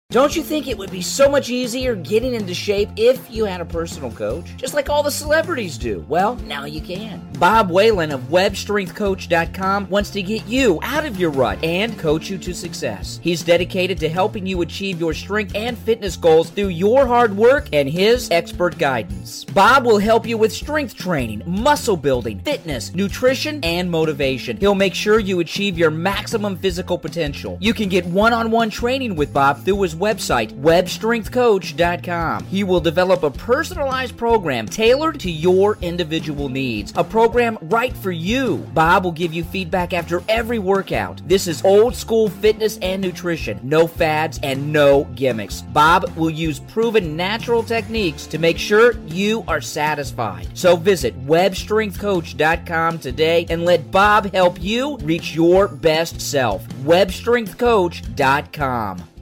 [0.10, 3.60] Don't you think it would be so much easier getting into shape if you had
[3.60, 4.56] a personal coach?
[4.56, 6.06] Just like all the celebrities do.
[6.08, 7.22] Well, now you can.
[7.40, 12.38] Bob Whalen of WebStrengthCoach.com wants to get you out of your rut and coach you
[12.38, 13.20] to success.
[13.22, 17.68] He's dedicated to helping you achieve your strength and fitness goals through your hard work
[17.74, 19.44] and his expert guidance.
[19.44, 24.56] Bob will help you with strength training, muscle building, fitness, nutrition, and motivation.
[24.56, 27.58] He'll make sure you achieve your maximum physical potential.
[27.60, 32.46] You can get one on one training with Bob through his website, webstrengthcoach.com.
[32.46, 38.12] He will develop a personalized program tailored to your individual needs, a program right for
[38.12, 38.58] you.
[38.74, 41.28] Bob will give you feedback after every workout.
[41.28, 45.62] This is old school fitness and nutrition, no fads and no gimmicks.
[45.62, 50.48] Bob will use proven natural techniques to make sure you are satisfied.
[50.54, 56.68] So visit webstrengthcoach.com today and let Bob help you reach your best self.
[56.84, 59.17] webstrengthcoach.com.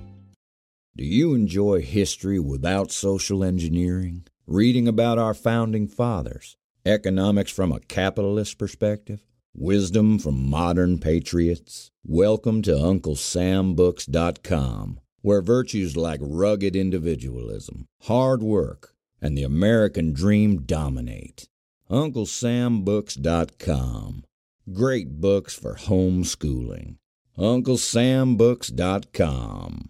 [0.97, 4.23] Do you enjoy history without social engineering?
[4.47, 6.55] Reading about our founding fathers?
[6.85, 9.25] Economics from a capitalist perspective?
[9.53, 11.91] Wisdom from modern patriots?
[12.05, 21.49] Welcome to UncleSamBooks.com, where virtues like rugged individualism, hard work, and the American dream dominate.
[21.91, 24.23] UncleSamBooks.com.
[24.71, 26.95] Great books for homeschooling.
[27.37, 29.89] UncleSamBooks.com.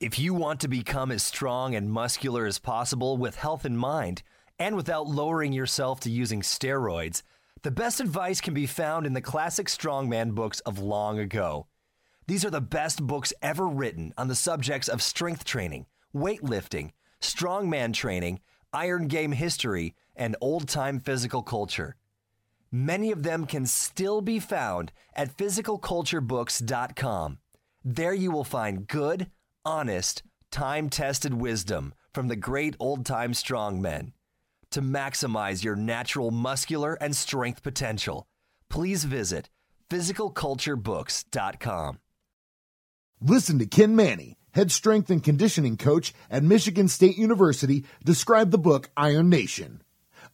[0.00, 4.22] If you want to become as strong and muscular as possible with health in mind,
[4.56, 7.22] and without lowering yourself to using steroids,
[7.62, 11.66] the best advice can be found in the classic strongman books of long ago.
[12.28, 17.92] These are the best books ever written on the subjects of strength training, weightlifting, strongman
[17.92, 18.38] training,
[18.72, 21.96] iron game history, and old time physical culture.
[22.70, 27.38] Many of them can still be found at physicalculturebooks.com.
[27.84, 29.28] There you will find good,
[29.64, 34.12] honest, time tested wisdom from the great old time strongmen.
[34.72, 38.26] To maximize your natural muscular and strength potential,
[38.68, 39.48] please visit
[39.88, 42.00] physicalculturebooks.com.
[43.20, 48.58] Listen to Ken Mannie, head strength and conditioning coach at Michigan State University, describe the
[48.58, 49.82] book Iron Nation.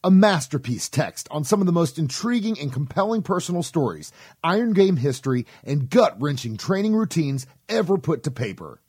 [0.03, 4.97] A masterpiece text on some of the most intriguing and compelling personal stories, Iron Game
[4.97, 8.83] history, and gut wrenching training routines ever put to paper.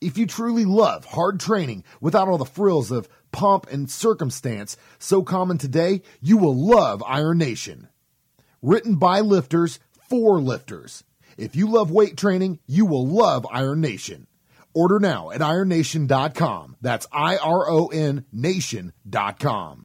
[0.00, 5.24] If you truly love hard training without all the frills of pomp and circumstance so
[5.24, 7.88] common today, you will love Iron Nation.
[8.62, 11.02] Written by lifters for lifters.
[11.36, 14.28] If you love weight training, you will love Iron Nation.
[14.72, 16.76] Order now at ironnation.com.
[16.80, 19.84] That's I R O N nation.com.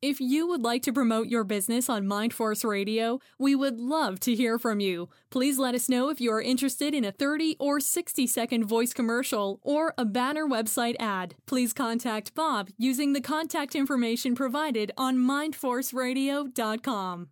[0.00, 4.32] If you would like to promote your business on Mindforce Radio, we would love to
[4.32, 5.08] hear from you.
[5.28, 8.92] Please let us know if you are interested in a 30 or 60 second voice
[8.92, 11.34] commercial or a banner website ad.
[11.46, 17.28] Please contact Bob using the contact information provided on mindforceradio.com.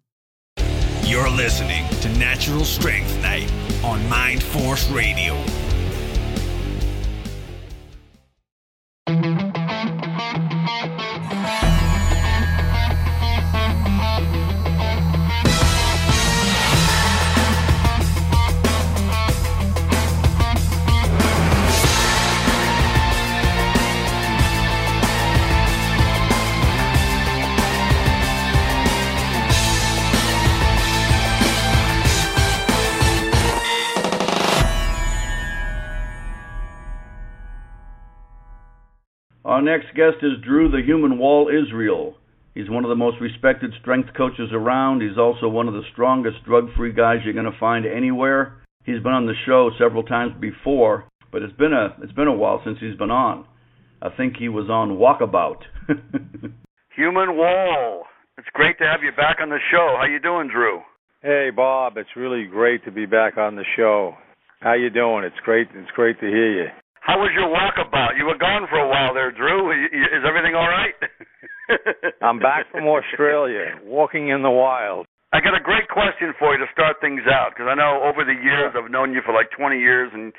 [1.02, 3.48] You're listening to Natural Strength Night
[3.84, 5.40] on Mind Force Radio.
[39.56, 42.18] Our next guest is Drew the Human Wall Israel.
[42.54, 45.00] He's one of the most respected strength coaches around.
[45.00, 48.58] He's also one of the strongest drug free guys you're going to find anywhere.
[48.84, 52.34] He's been on the show several times before, but it's been a it's been a
[52.34, 53.46] while since he's been on.
[54.02, 55.62] I think he was on Walkabout.
[56.94, 58.02] Human Wall.
[58.36, 59.96] It's great to have you back on the show.
[59.98, 60.82] How you doing, Drew?
[61.22, 64.16] Hey Bob, it's really great to be back on the show.
[64.60, 65.24] How you doing?
[65.24, 65.68] It's great.
[65.74, 66.68] It's great to hear you.
[67.06, 68.18] How was your walkabout?
[68.18, 69.70] You were gone for a while there, Drew.
[69.70, 70.98] Is everything all right?
[72.26, 75.06] I'm back from Australia, walking in the wild.
[75.32, 78.26] I got a great question for you to start things out because I know over
[78.26, 80.34] the years I've known you for like 20 years and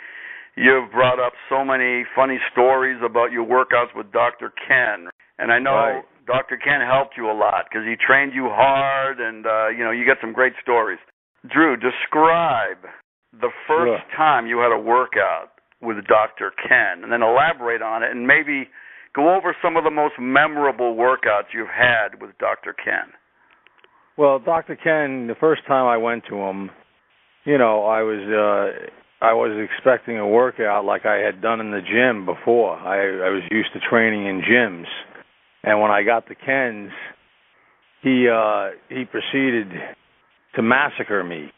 [0.59, 4.51] you've brought up so many funny stories about your workouts with Dr.
[4.67, 5.07] Ken.
[5.39, 6.03] And I know right.
[6.27, 6.59] Dr.
[6.59, 10.03] Ken helped you a lot because he trained you hard and uh, you know, you
[10.03, 10.99] got some great stories.
[11.47, 12.83] Drew, describe
[13.31, 16.51] the first time you had a workout with Dr.
[16.67, 18.67] Ken, and then elaborate on it, and maybe
[19.15, 22.73] go over some of the most memorable workouts you've had with Dr.
[22.73, 23.13] Ken.
[24.17, 24.75] Well, Dr.
[24.75, 26.71] Ken, the first time I went to him,
[27.45, 31.71] you know, I was uh I was expecting a workout like I had done in
[31.71, 32.75] the gym before.
[32.75, 34.87] I I was used to training in gyms.
[35.63, 36.91] And when I got to Ken's,
[38.01, 39.69] he uh he proceeded
[40.55, 41.51] to massacre me.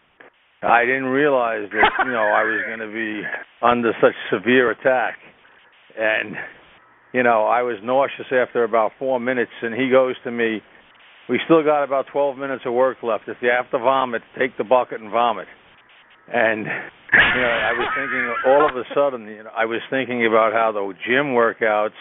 [0.62, 3.22] I didn't realize that you know I was going to be
[3.62, 5.16] under such severe attack,
[5.98, 6.36] and
[7.14, 9.52] you know I was nauseous after about four minutes.
[9.62, 10.62] And he goes to me,
[11.30, 13.28] "We still got about 12 minutes of work left.
[13.28, 15.48] If you have to vomit, take the bucket and vomit."
[16.32, 20.26] And you know I was thinking all of a sudden, you know, I was thinking
[20.26, 21.98] about how the gym workouts,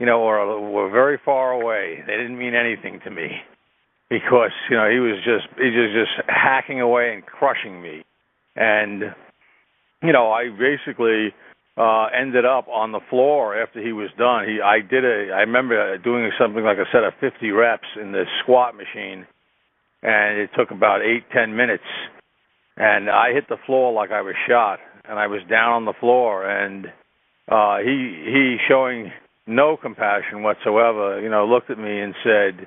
[0.00, 2.02] you know, were were very far away.
[2.06, 3.28] They didn't mean anything to me
[4.08, 8.04] because you know he was just he was just hacking away and crushing me,
[8.54, 9.14] and
[10.02, 11.34] you know I basically
[11.76, 14.48] uh ended up on the floor after he was done.
[14.48, 18.12] He I did a I remember doing something like a set of 50 reps in
[18.12, 19.26] the squat machine,
[20.02, 21.84] and it took about eight ten minutes,
[22.76, 25.94] and I hit the floor like I was shot, and I was down on the
[25.98, 26.86] floor, and
[27.48, 29.10] uh he he showing
[29.48, 32.66] no compassion whatsoever, you know, looked at me and said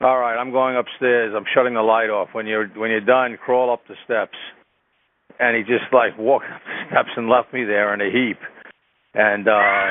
[0.00, 1.34] all right, I'm going upstairs.
[1.36, 2.28] I'm shutting the light off.
[2.32, 4.36] When you're when you're done, crawl up the steps.
[5.38, 8.38] And he just like walked up the steps and left me there in a heap.
[9.14, 9.86] And uh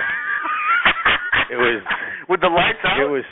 [1.51, 1.81] it was
[2.29, 3.01] with the lights out.
[3.01, 3.25] It was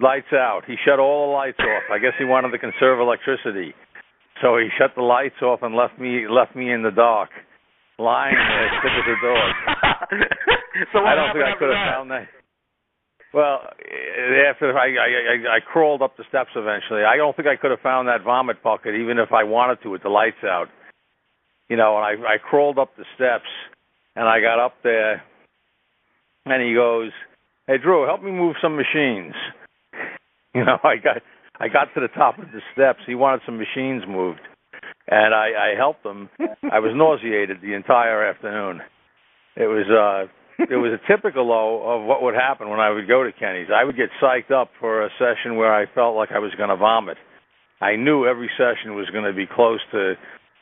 [0.00, 0.62] lights out.
[0.66, 1.82] He shut all the lights off.
[1.90, 3.74] I guess he wanted to conserve electricity.
[4.40, 7.30] So he shut the lights off and left me left me in the dark,
[7.98, 9.50] lying there sick as a dog.
[10.92, 12.26] so I don't think I could have found that.
[13.32, 13.60] Well,
[14.50, 17.02] after I, I I crawled up the steps eventually.
[17.02, 19.88] I don't think I could have found that vomit bucket even if I wanted to
[19.90, 20.66] with the lights out.
[21.68, 23.48] You know, and I I crawled up the steps
[24.16, 25.22] and I got up there
[26.44, 27.10] and he goes,
[27.66, 29.34] "Hey Drew, help me move some machines."
[30.54, 31.22] You know, I got
[31.58, 32.98] I got to the top of the steps.
[33.06, 34.40] He wanted some machines moved.
[35.08, 36.28] And I I helped him.
[36.70, 38.82] I was nauseated the entire afternoon.
[39.56, 43.08] It was uh it was a typical though of what would happen when I would
[43.08, 43.68] go to Kenny's.
[43.74, 46.70] I would get psyched up for a session where I felt like I was going
[46.70, 47.16] to vomit.
[47.80, 50.14] I knew every session was going to be close to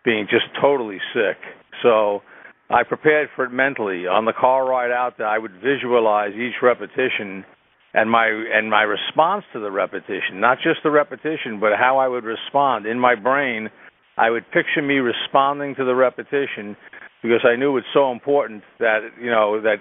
[0.05, 1.37] being just totally sick.
[1.83, 2.23] So
[2.71, 4.07] I prepared for it mentally.
[4.07, 7.45] On the car ride out there, I would visualize each repetition
[7.93, 12.07] and my and my response to the repetition, not just the repetition, but how I
[12.07, 13.69] would respond in my brain.
[14.17, 16.77] I would picture me responding to the repetition
[17.23, 19.77] because I knew it's so important that you know that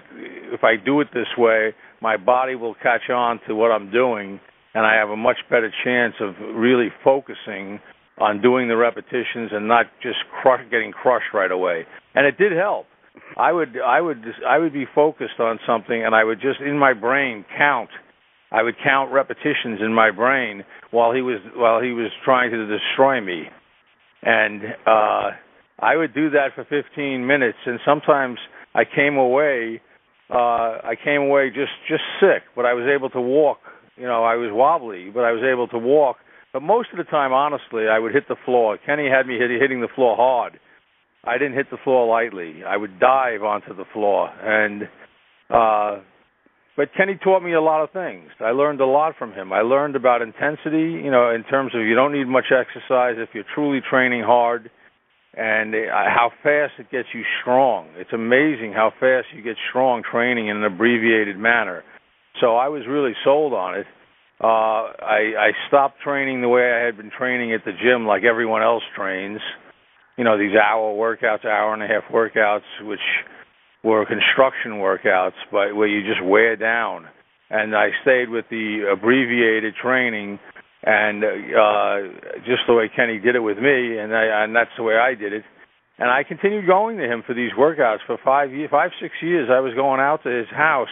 [0.52, 4.40] if I do it this way, my body will catch on to what I'm doing,
[4.74, 7.80] and I have a much better chance of really focusing
[8.18, 11.86] on doing the repetitions and not just crush, getting crushed right away.
[12.14, 12.86] And it did help.
[13.36, 16.78] I would I would I would be focused on something and I would just in
[16.78, 17.90] my brain count
[18.52, 22.66] I would count repetitions in my brain while he was while he was trying to
[22.66, 23.44] destroy me.
[24.22, 25.30] And uh
[25.80, 28.38] I would do that for 15 minutes and sometimes
[28.74, 29.80] I came away
[30.30, 33.58] uh I came away just just sick, but I was able to walk.
[33.96, 36.16] You know, I was wobbly, but I was able to walk.
[36.52, 38.78] But most of the time, honestly, I would hit the floor.
[38.84, 40.58] Kenny had me hit, hitting the floor hard.
[41.24, 42.64] I didn't hit the floor lightly.
[42.66, 44.84] I would dive onto the floor, and
[45.50, 46.00] uh,
[46.76, 48.30] but Kenny taught me a lot of things.
[48.40, 49.52] I learned a lot from him.
[49.52, 53.28] I learned about intensity, you know, in terms of you don't need much exercise if
[53.34, 54.70] you're truly training hard,
[55.34, 57.88] and uh, how fast it gets you strong.
[57.96, 61.84] It's amazing how fast you get strong training in an abbreviated manner.
[62.40, 63.86] So I was really sold on it.
[64.42, 68.24] Uh, I, I stopped training the way I had been training at the gym, like
[68.24, 69.40] everyone else trains.
[70.16, 73.00] You know, these hour workouts, hour and a half workouts, which
[73.84, 77.06] were construction workouts, but where you just wear down.
[77.50, 80.38] And I stayed with the abbreviated training,
[80.82, 81.96] and uh,
[82.46, 85.14] just the way Kenny did it with me, and I, and that's the way I
[85.14, 85.44] did it.
[85.98, 89.50] And I continued going to him for these workouts for five years, five six years.
[89.52, 90.88] I was going out to his house,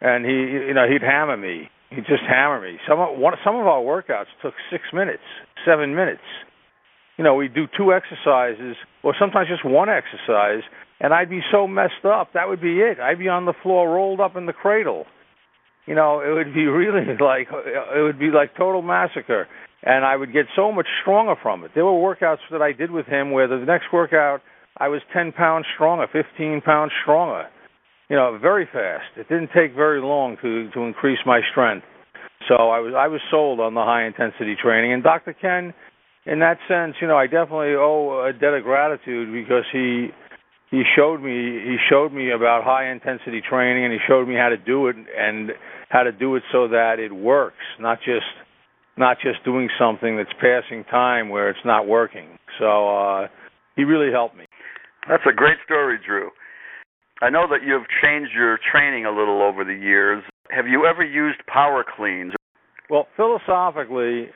[0.00, 1.70] and he, you know, he'd hammer me.
[1.90, 2.78] He'd just hammer me.
[2.88, 5.22] Some one, some of our workouts took six minutes,
[5.64, 6.26] seven minutes.
[7.16, 10.62] You know, we'd do two exercises, or sometimes just one exercise,
[10.98, 12.32] and I'd be so messed up.
[12.34, 12.98] That would be it.
[12.98, 15.06] I'd be on the floor, rolled up in the cradle.
[15.86, 19.46] You know, it would be really like it would be like total massacre,
[19.82, 21.70] and I would get so much stronger from it.
[21.74, 24.40] There were workouts that I did with him where the next workout
[24.78, 27.48] I was 10 pounds stronger, 15 pounds stronger.
[28.08, 29.04] You know, very fast.
[29.16, 31.86] It didn't take very long to to increase my strength.
[32.48, 35.32] So I was I was sold on the high intensity training, and Dr.
[35.32, 35.74] Ken,
[36.26, 40.10] in that sense, you know, I definitely owe a debt of gratitude because he
[40.76, 41.32] he showed me
[41.64, 44.96] he showed me about high intensity training and he showed me how to do it
[44.96, 45.52] and
[45.88, 48.28] how to do it so that it works not just
[48.98, 52.38] not just doing something that's passing time where it's not working.
[52.58, 53.28] So uh
[53.74, 54.44] he really helped me.
[55.08, 56.30] That's a great story drew.
[57.22, 60.22] I know that you've changed your training a little over the years.
[60.50, 62.34] Have you ever used power cleans?
[62.90, 64.28] Well philosophically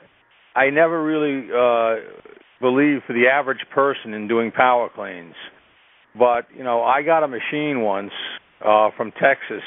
[0.55, 2.01] i never really uh
[2.59, 5.35] believe for the average person in doing power cleans
[6.17, 8.11] but you know, I got a machine once
[8.65, 9.63] uh, from Texas,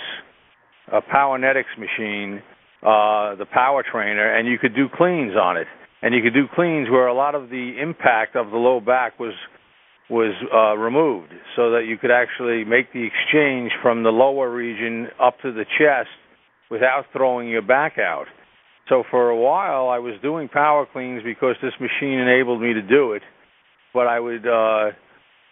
[0.93, 2.43] a Powernetics machine,
[2.83, 5.67] uh, the Power Trainer, and you could do cleans on it,
[6.03, 9.19] and you could do cleans where a lot of the impact of the low back
[9.19, 9.35] was
[10.11, 15.09] was uh, removed, so that you could actually make the exchange from the lower region
[15.19, 16.11] up to the chest
[16.71, 18.27] without throwing your back out.
[18.91, 22.83] So for a while, I was doing power cleans because this machine enabled me to
[22.83, 23.23] do it,
[23.95, 24.47] but I would.
[24.47, 24.91] Uh,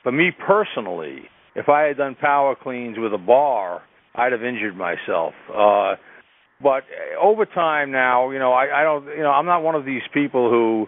[0.05, 1.23] but me personally,
[1.55, 3.83] if I had done power cleans with a bar,
[4.15, 5.35] I'd have injured myself.
[5.49, 5.95] Uh,
[6.63, 6.85] but
[7.21, 10.03] over time now, you know, I, I don't, you know, I'm not one of these
[10.15, 10.87] people who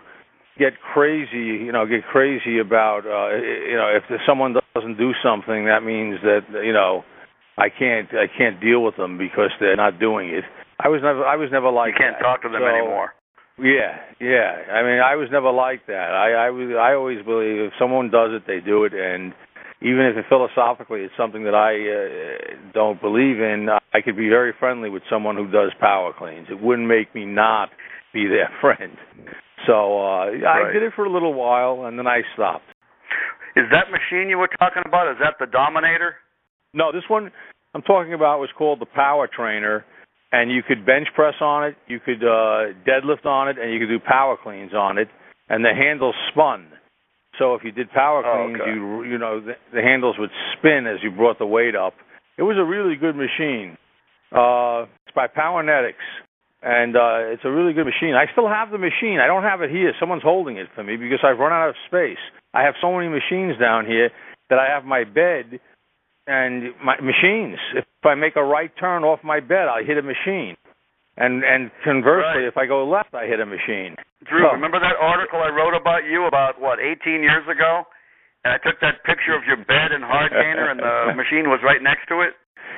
[0.59, 5.67] get crazy, you know, get crazy about, uh, you know, if someone doesn't do something,
[5.67, 7.03] that means that, you know,
[7.59, 10.45] I can't, I can't deal with them because they're not doing it.
[10.79, 11.95] I was never, I was never like.
[11.95, 12.23] You can't that.
[12.23, 13.15] talk to them so, anymore.
[13.59, 14.67] Yeah, yeah.
[14.75, 16.11] I mean, I was never like that.
[16.11, 19.33] I I was I always believe if someone does it, they do it, and
[19.81, 24.29] even if it philosophically it's something that I uh, don't believe in, I could be
[24.29, 26.49] very friendly with someone who does power cleans.
[26.51, 27.71] It wouldn't make me not
[28.13, 28.99] be their friend.
[29.67, 30.71] So uh right.
[30.71, 32.67] I did it for a little while, and then I stopped.
[33.55, 35.07] Is that machine you were talking about?
[35.13, 36.17] Is that the Dominator?
[36.73, 37.31] No, this one
[37.73, 39.85] I'm talking about was called the Power Trainer
[40.35, 43.79] and you could bench press on it, you could uh, deadlift on it, and you
[43.79, 45.07] could do power cleans on it,
[45.49, 46.67] and the handles spun.
[47.39, 48.71] So if you did power oh, cleans, okay.
[48.71, 51.95] you you know the, the handles would spin as you brought the weight up.
[52.37, 53.79] It was a really good machine.
[54.35, 56.03] Uh, it's by Powernetics,
[56.63, 58.15] and uh, it's a really good machine.
[58.19, 59.21] I still have the machine.
[59.23, 59.93] I don't have it here.
[60.01, 62.19] Someone's holding it for me because I've run out of space.
[62.53, 64.11] I have so many machines down here
[64.51, 65.61] that I have my bed
[66.27, 67.59] and my machines.
[67.77, 70.57] If I make a right turn off my bed, I hit a machine.
[71.17, 72.51] And and conversely, Right.
[72.51, 73.95] if I go left, I hit a machine.
[74.25, 77.87] Drew, So- remember that article I wrote about you about what 18 years ago?
[78.45, 81.81] And I took that picture of your bed and Hardgainer, and the machine was right
[81.81, 82.35] next to it.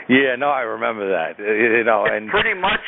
[0.09, 1.40] Yeah, no, I remember that.
[1.40, 2.84] Uh, You know, It's and pretty much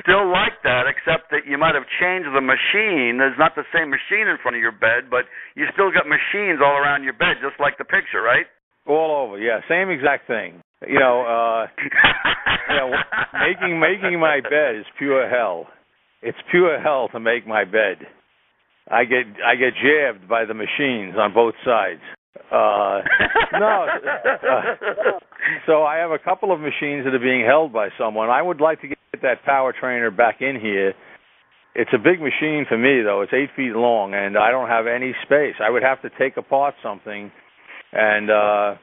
[0.00, 3.18] still like that, except that you might have changed the machine.
[3.18, 6.60] There's not the same machine in front of your bed, but you still got machines
[6.62, 8.46] all around your bed, just like the picture, right?
[8.86, 9.38] All over.
[9.38, 10.62] Yeah, same exact thing.
[10.86, 11.66] You know, uh
[12.68, 12.90] you know,
[13.40, 15.66] making making my bed is pure hell.
[16.22, 17.98] it's pure hell to make my bed.
[18.90, 22.00] I get I get jabbed by the machines on both sides.
[22.50, 23.00] Uh,
[23.52, 24.62] no, uh,
[25.66, 28.28] so I have a couple of machines that are being held by someone.
[28.28, 30.94] I would like to get that power trainer back in here.
[31.74, 33.22] It's a big machine for me though.
[33.22, 35.54] It's eight feet long, and I don't have any space.
[35.62, 37.30] I would have to take apart something,
[37.94, 38.74] and uh,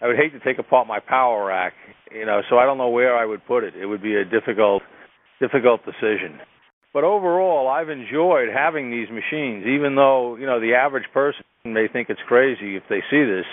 [0.00, 1.74] I would hate to take apart my power rack.
[2.10, 3.74] You know, so I don't know where I would put it.
[3.74, 4.82] It would be a difficult,
[5.40, 6.38] difficult decision.
[6.92, 11.88] But overall, I've enjoyed having these machines, even though you know the average person may
[11.92, 13.46] think it's crazy if they see this.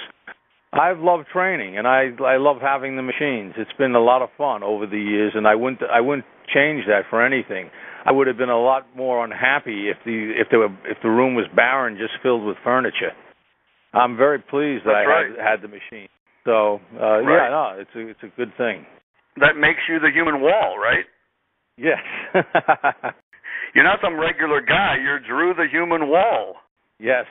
[0.71, 3.53] I've loved training, and I I love having the machines.
[3.57, 6.85] It's been a lot of fun over the years, and I wouldn't I wouldn't change
[6.87, 7.69] that for anything.
[8.05, 11.09] I would have been a lot more unhappy if the if there were if the
[11.09, 13.13] room was barren, just filled with furniture.
[13.93, 15.29] I'm very pleased that That's I right.
[15.37, 16.07] had, had the machine.
[16.45, 17.45] So uh, Right.
[17.45, 18.85] yeah, no, it's a it's a good thing.
[19.37, 21.05] That makes you the human wall, right?
[21.77, 21.99] Yes.
[23.75, 24.97] You're not some regular guy.
[25.01, 26.55] You're Drew the human wall.
[26.99, 27.25] yes.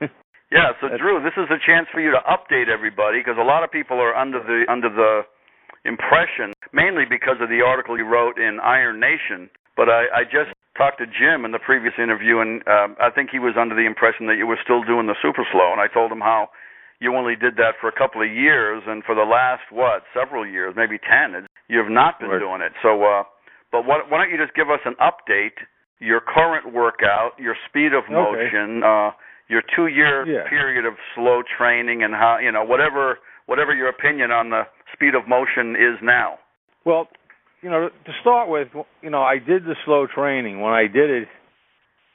[0.52, 3.64] Yeah, so Drew, this is a chance for you to update everybody because a lot
[3.64, 5.22] of people are under the under the
[5.84, 9.50] impression, mainly because of the article you wrote in Iron Nation.
[9.76, 13.30] But I, I just talked to Jim in the previous interview, and um, I think
[13.30, 15.72] he was under the impression that you were still doing the super slow.
[15.72, 16.48] And I told him how
[17.00, 20.46] you only did that for a couple of years, and for the last what several
[20.46, 22.40] years, maybe ten, you have not been Right.
[22.40, 22.72] doing it.
[22.82, 23.24] So, uh,
[23.72, 25.56] but what, why don't you just give us an update?
[25.98, 28.12] Your current workout, your speed of Okay.
[28.12, 29.10] motion, uh,
[29.48, 30.48] your two-year Yeah.
[30.48, 35.14] period of slow training, and how you know whatever whatever your opinion on the speed
[35.14, 36.38] of motion is now.
[36.84, 37.08] Well,
[37.66, 38.68] you know, to start with,
[39.02, 40.60] you know, I did the slow training.
[40.60, 41.28] When I did it,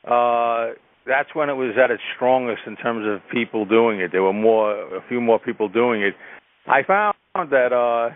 [0.08, 4.14] uh, that's when it was at its strongest in terms of people doing it.
[4.14, 6.14] There were more, a few more people doing it.
[6.68, 8.16] I found that, uh,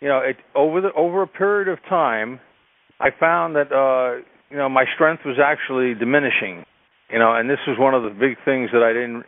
[0.00, 2.40] you know, it over the over a period of time,
[2.98, 6.64] I found that, uh, you know, my strength was actually diminishing.
[7.10, 9.24] You know, and this was one of the big things that I didn't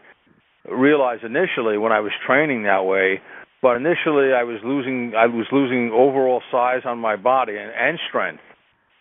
[0.75, 3.21] realize initially when I was training that way.
[3.63, 7.99] But initially, I was losing I was losing overall size on my body and, and
[8.09, 8.43] strength.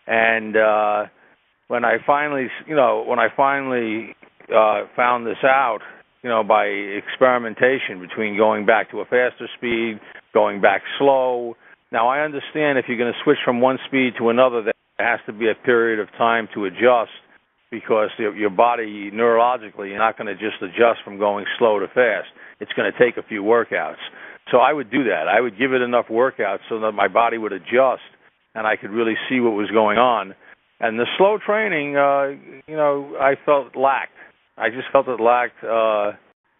[0.06, 1.06] And uh,
[1.68, 4.14] when I finally, you know, when I finally
[4.54, 5.78] uh, found this out,
[6.22, 10.00] you know, by experimentation between going back to a faster speed,
[10.34, 11.56] going back slow.
[11.92, 15.20] Now I understand if you're going to switch from one speed to another, there has
[15.26, 17.10] to be a period of time to adjust
[17.70, 22.28] because your body neurologically, you're not going to just adjust from going slow to fast.
[22.58, 24.02] It's going to take a few workouts.
[24.50, 25.28] So I would do that.
[25.28, 28.02] I would give it enough workouts so that my body would adjust
[28.54, 30.34] and I could really see what was going on.
[30.80, 32.28] And the slow training, uh,
[32.66, 34.16] you know, I felt lacked.
[34.56, 35.62] I just felt it lacked.
[35.62, 36.12] Uh,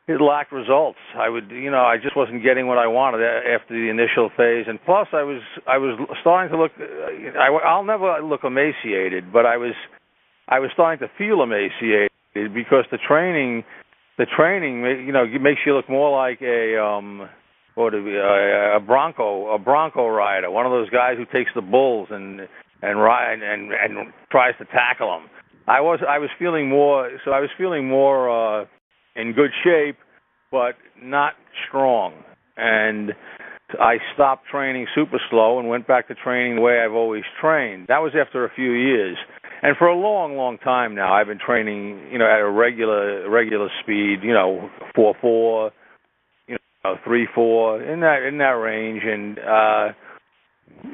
[0.09, 0.99] it lacked results.
[1.16, 4.66] I would, you know, I just wasn't getting what I wanted after the initial phase,
[4.66, 6.72] and plus, I was, I was starting to look.
[6.81, 9.74] uh, I, I'll never look emaciated, but I was,
[10.49, 13.64] I was starting to feel emaciated because the training,
[14.18, 17.28] the training, you know, makes you look more like a, um,
[17.83, 21.51] would it be, a, a bronco, a bronco rider, one of those guys who takes
[21.55, 22.41] the bulls and
[22.83, 25.28] and ride and and tries to tackle them.
[25.66, 28.66] I was I was feeling more so I was feeling more uh
[29.16, 29.97] in good shape
[30.51, 31.35] but not
[31.68, 32.14] strong
[32.57, 33.12] and
[33.78, 37.87] I stopped training super slow and went back to training the way I've always trained.
[37.87, 39.16] That was after a few years.
[39.62, 43.28] And for a long, long time now I've been training, you know, at a regular
[43.31, 45.70] regular speed, you know, four four,
[46.85, 49.93] know, three four, in that in that range and uh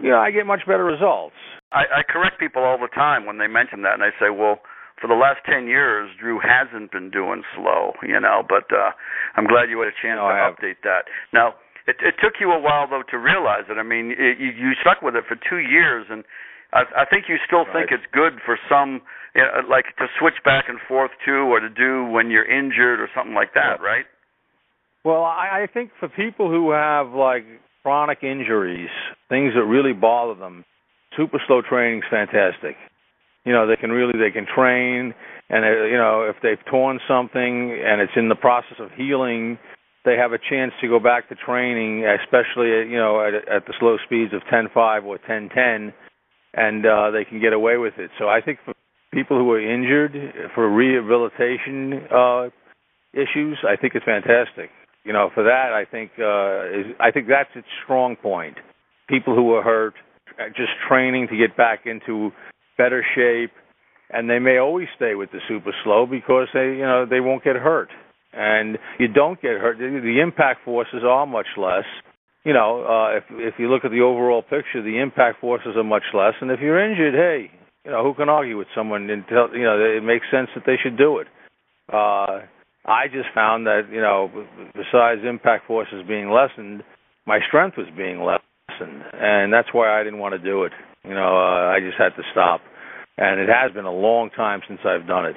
[0.02, 1.36] you know, I get much better results.
[1.72, 4.58] I, I correct people all the time when they mention that, and I say, well,
[5.00, 8.42] for the last ten years, Drew hasn't been doing slow, you know.
[8.46, 8.90] But uh,
[9.36, 11.04] I'm glad you had a chance No, to update that.
[11.32, 11.54] Now,
[11.86, 13.76] it, it took you a while though to realize it.
[13.78, 16.24] I mean, it, you, you stuck with it for two years, and
[16.72, 19.02] I, I think you still think it's good for some,
[19.36, 22.98] you know, like to switch back and forth to, or to do when you're injured
[22.98, 24.08] or something like that, right?
[25.06, 27.44] Well, I, I think for people who have like
[27.84, 28.90] chronic injuries,
[29.28, 30.64] things that really bother them,
[31.16, 32.74] super slow training's fantastic.
[33.44, 35.14] You know, they can really they can train,
[35.48, 39.58] and uh, you know if they've torn something and it's in the process of healing,
[40.04, 43.74] they have a chance to go back to training, especially you know at, at the
[43.78, 45.92] slow speeds of 10.5 or 10.10,
[46.54, 48.10] and uh, they can get away with it.
[48.18, 48.74] So I think for
[49.14, 52.48] people who are injured for rehabilitation uh,
[53.14, 54.70] issues, I think it's fantastic.
[55.06, 58.56] You know, for that, I think uh, is, I think that's its strong point.
[59.08, 59.94] People who are hurt,
[60.40, 62.32] uh, just training to get back into
[62.76, 63.52] better shape,
[64.10, 67.44] and they may always stay with the super slow because they, you know, they won't
[67.44, 67.88] get hurt,
[68.32, 69.78] and you don't get hurt.
[69.78, 71.86] The, impact forces are much less.
[72.44, 75.84] You know, uh, if if you look at the overall picture, the impact forces are
[75.84, 77.50] much less, and if you're injured, hey,
[77.84, 80.76] You know, who can argue with someone tell you know it makes sense that they
[80.82, 81.28] should do it.
[81.92, 82.40] Uh,
[82.86, 84.30] I just found that you know,
[84.74, 86.82] besides impact forces being lessened,
[87.26, 90.72] my strength was being lessened, and that's why I didn't want to do it.
[91.04, 92.60] You know, uh, I just had to stop,
[93.18, 95.36] and it has been a long time since I've done it.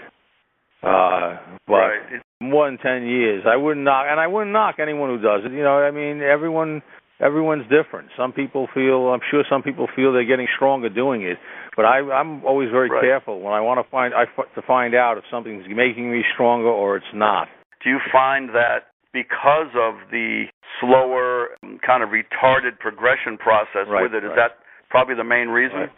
[0.81, 1.37] Uh,
[1.67, 2.21] but right.
[2.39, 5.51] more than ten years, I wouldn't knock, and I wouldn't knock anyone who does it.
[5.51, 6.81] You know, I mean, everyone
[7.19, 8.09] everyone's different.
[8.17, 11.37] Some people feel, I'm sure some people feel they're getting stronger doing it,
[11.75, 13.01] but I, I'm always very Right.
[13.01, 16.67] careful when I want to find I, to find out if something's making me stronger
[16.69, 17.47] or it's not.
[17.83, 20.45] Do you find that because of the
[20.79, 21.49] slower,
[21.85, 24.35] kind of retarded progression process Right, with it, is right.
[24.35, 24.51] that
[24.89, 25.89] probably the main reason?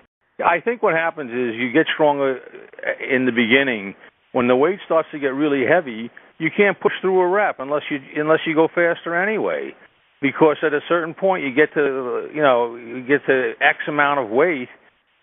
[0.43, 2.39] I think what happens is you get stronger
[2.84, 3.95] eh, in the beginning.
[4.32, 6.09] When the weight starts to get really heavy,
[6.39, 9.76] you can't push through a rep unless you unless you go faster anyway.
[10.22, 14.19] Because at a certain point you get to you know you get to X amount
[14.19, 14.69] of weight,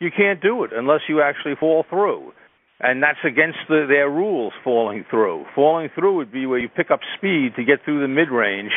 [0.01, 2.33] you can't do it unless you actually fall through.
[2.81, 4.53] And that's against the, their rules.
[4.63, 8.09] Falling through, falling through would be where you pick up speed to get through the
[8.09, 8.73] mid range.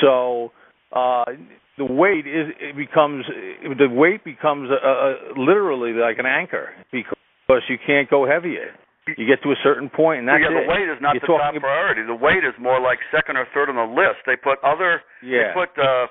[0.00, 0.52] So
[0.92, 1.24] uh,
[1.78, 7.62] the weight is it becomes the weight becomes a, a, literally like an anchor because
[7.68, 8.74] you can't go heavier.
[9.06, 10.62] You get to a certain point, and that's yeah, it.
[10.62, 12.06] the weight is not You're the top priority.
[12.06, 14.22] The weight is more like second or third on the list.
[14.26, 15.50] They put other, Yeah.
[15.50, 16.06] they put uh,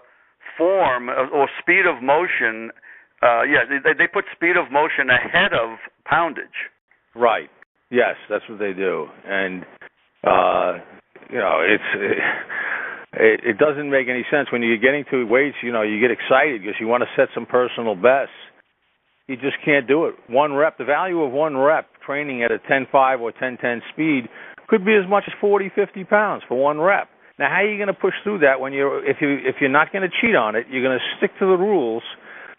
[0.57, 2.71] form or speed of motion.
[3.23, 6.67] Uh, yeah, they they put speed of motion ahead of poundage.
[7.15, 7.49] Right.
[7.91, 9.63] Yes, that's what they do, and
[10.27, 10.79] uh,
[11.29, 11.89] you know it's
[13.13, 15.57] it, it doesn't make any sense when you're getting to weights.
[15.63, 18.35] You know, you get excited because you want to set some personal bests.
[19.27, 20.15] You just can't do it.
[20.27, 24.29] One rep, the value of one rep training at a 10.5 or 10.10 speed
[24.67, 27.09] could be as much as 40, 50 pounds for one rep.
[27.37, 29.69] Now, how are you going to push through that when you're if you if you're
[29.69, 30.67] not going to cheat on it?
[30.69, 32.03] You're going to stick to the rules.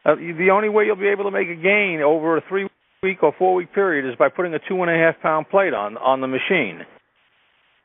[0.04, 2.66] Uh, the only way you'll be able to make a gain over a three
[3.02, 5.72] week or four week period is by putting a two and a half pound plate
[5.72, 6.82] on on the machine.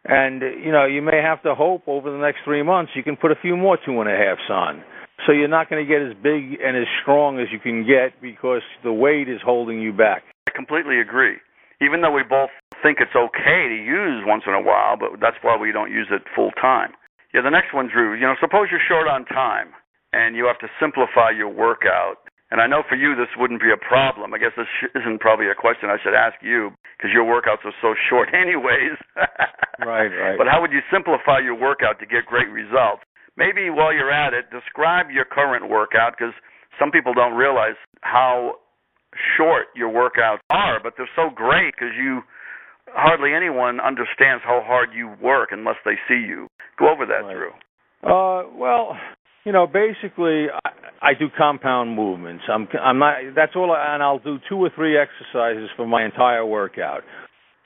[0.05, 3.15] And you know you may have to hope over the next three months you can
[3.15, 4.83] put a few more two and a halves on.
[5.25, 8.21] So you're not going to get as big and as strong as you can get
[8.21, 10.23] because the weight is holding you back.
[10.47, 11.37] I completely agree.
[11.81, 12.49] Even though we both
[12.81, 16.07] think it's okay to use once in a while, but that's why we don't use
[16.09, 16.93] it full time.
[17.33, 18.15] Yeah, the next one, Drew.
[18.15, 19.73] You know, suppose you're short on time
[20.13, 22.23] and you have to simplify your workout.
[22.49, 24.33] And I know for you this wouldn't be a problem.
[24.33, 27.75] I guess this isn't probably a question I should ask you because your workouts are
[27.83, 28.95] so short, anyways.
[29.83, 30.37] Right, right.
[30.37, 33.03] But how would you simplify your workout to get great results?
[33.35, 36.33] Maybe while you're at it, describe your current workout because
[36.79, 38.57] some people don't realize how
[39.37, 42.21] short your workouts are, but they're so great because you
[42.87, 46.47] hardly anyone understands how hard you work unless they see you.
[46.79, 47.51] Go over that, Drew.
[48.03, 48.95] Uh, well,
[49.43, 50.69] you know, basically, I,
[51.01, 52.43] I do compound movements.
[52.51, 53.15] I'm, I'm not.
[53.35, 57.01] That's all, I, and I'll do two or three exercises for my entire workout.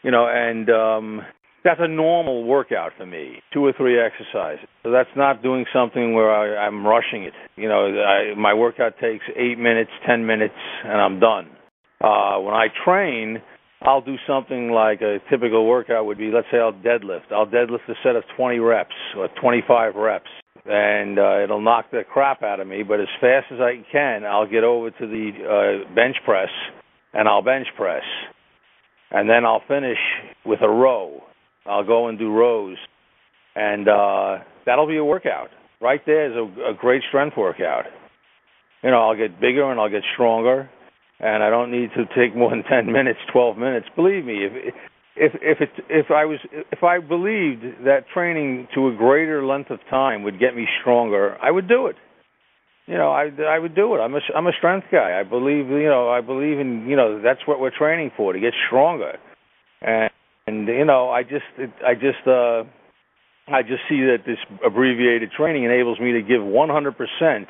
[0.03, 1.21] You know, and um,
[1.63, 3.35] that's a normal workout for me.
[3.53, 4.65] Two or three exercises.
[4.83, 7.33] So that's not doing something where I, I'm rushing it.
[7.55, 11.49] You know, I, my workout takes eight minutes, ten minutes, and I'm done.
[12.01, 13.41] Uh, when I train,
[13.81, 16.31] I'll do something like a typical workout would be.
[16.31, 17.31] Let's say I'll deadlift.
[17.31, 20.29] I'll deadlift a set of 20 reps or 25 reps,
[20.65, 22.83] and uh, it'll knock the crap out of me.
[22.83, 26.49] But as fast as I can, I'll get over to the uh, bench press,
[27.13, 28.03] and I'll bench press,
[29.11, 29.97] and then I'll finish
[30.45, 31.21] with a row.
[31.65, 32.77] I'll go and do rows,
[33.55, 35.49] and uh, that'll be a workout.
[35.81, 37.85] Right there is a, a great strength workout.
[38.83, 40.69] You know, I'll get bigger and I'll get stronger,
[41.19, 43.87] and I don't need to take more than ten minutes, twelve minutes.
[43.95, 44.73] Believe me, if
[45.15, 46.39] if if it if I was
[46.71, 51.37] if I believed that training to a greater length of time would get me stronger,
[51.41, 51.95] I would do it.
[52.87, 53.99] You know, I I would do it.
[53.99, 55.19] I'm a I'm a strength guy.
[55.19, 58.39] I believe you know I believe in you know that's what we're training for to
[58.39, 59.17] get stronger,
[59.81, 60.09] and
[60.51, 61.45] and you know I just
[61.85, 62.63] I just uh
[63.47, 67.45] I just see that this abbreviated training enables me to give 100%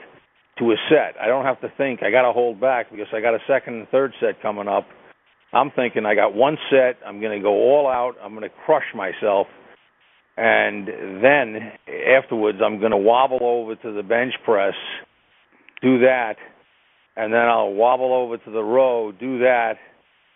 [0.60, 1.22] to a set.
[1.22, 3.76] I don't have to think I got to hold back because I got a second
[3.76, 4.86] and third set coming up.
[5.54, 6.98] I'm thinking I got one set.
[7.06, 8.14] I'm going to go all out.
[8.24, 9.48] I'm going to crush myself,
[10.38, 10.88] and
[11.22, 11.74] then
[12.18, 14.76] afterwards I'm going to wobble over to the bench press,
[15.82, 16.36] do that,
[17.18, 19.74] and then I'll wobble over to the row, do that,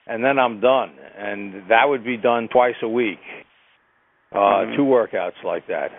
[0.07, 0.91] and then I'm done.
[1.17, 3.19] And that would be done twice a week.
[4.31, 4.75] Uh, Mhm.
[4.75, 5.91] Two workouts like that,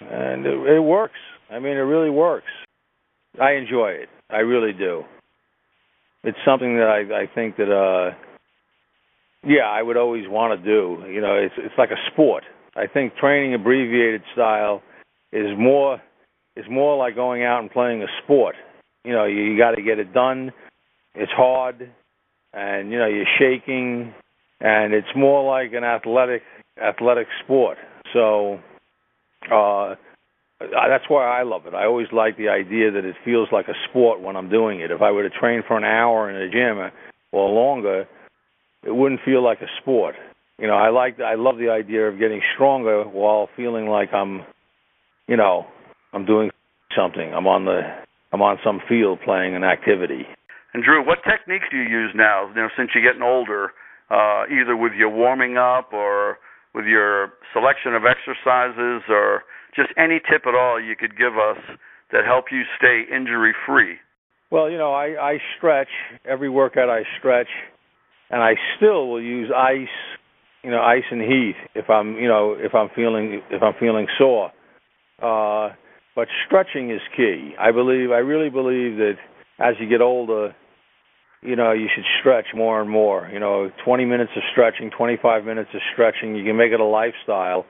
[0.00, 1.18] and it, it works.
[1.50, 2.50] I mean, it really works.
[3.40, 4.08] I enjoy it.
[4.30, 5.04] I really do.
[6.24, 8.14] It's something that I I think that uh
[9.44, 11.04] yeah, I would always want to do.
[11.08, 12.42] You know, it's it's like a sport.
[12.74, 14.82] I think training abbreviated style
[15.32, 16.00] is more
[16.56, 18.56] is more like going out and playing a sport.
[19.04, 20.52] You know, you, you got to get it done.
[21.14, 21.90] It's hard,
[22.56, 24.14] and you know you're shaking,
[24.60, 26.42] and it's more like an athletic
[26.82, 27.76] athletic sport.
[28.12, 28.58] So
[29.52, 29.94] uh,
[30.60, 31.74] that's why I love it.
[31.74, 34.90] I always like the idea that it feels like a sport when I'm doing it.
[34.90, 36.90] If I were to train for an hour in a gym
[37.32, 38.06] or longer,
[38.82, 40.14] it wouldn't feel like a sport.
[40.58, 44.42] You know, I like I love the idea of getting stronger while feeling like I'm,
[45.28, 45.66] you know,
[46.14, 46.50] I'm doing
[46.96, 47.34] something.
[47.34, 47.82] I'm on the
[48.32, 50.26] I'm on some field playing an activity.
[50.76, 52.48] And Drew, what techniques do you use now?
[52.48, 53.72] You know, since you're getting older,
[54.10, 56.36] uh, either with your warming up or
[56.74, 61.56] with your selection of exercises, or just any tip at all you could give us
[62.12, 63.94] that help you stay injury free.
[64.50, 65.88] Well, you know, I, I stretch
[66.26, 66.90] every workout.
[66.90, 67.48] I stretch,
[68.28, 69.88] and I still will use ice,
[70.62, 74.08] you know, ice and heat if I'm, you know, if I'm feeling if I'm feeling
[74.18, 74.52] sore.
[75.22, 75.70] Uh,
[76.14, 77.54] but stretching is key.
[77.58, 79.14] I believe, I really believe that
[79.58, 80.54] as you get older,
[81.46, 83.28] you know, you should stretch more and more.
[83.32, 86.34] You know, 20 minutes of stretching, 25 minutes of stretching.
[86.34, 87.64] You can make it a lifestyle.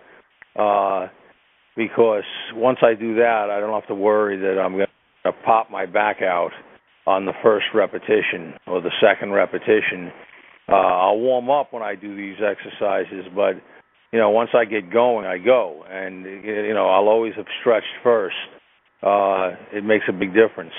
[0.59, 1.09] Uh,
[1.77, 2.25] because
[2.55, 4.87] once I do that, I don't have to worry that I'm going
[5.27, 6.53] to pop my back out
[7.07, 10.11] on the first repetition or the second repetition.
[10.69, 13.55] Uh, I'll warm up when I do these exercises, but
[14.13, 17.87] you know, once I get going, I go, and you know, I'll always have stretched
[18.03, 18.37] first.
[19.03, 20.73] Uh, it makes a big difference.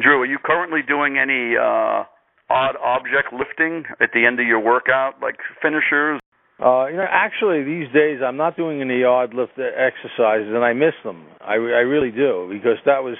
[0.00, 2.04] Drew, are you currently doing any uh,
[2.50, 6.20] odd object lifting at the end of your workout, like finishers?
[6.62, 10.72] Uh, you know, actually, these days I'm not doing any odd lift exercises, and I
[10.72, 11.26] miss them.
[11.40, 13.16] I, I really do because that was,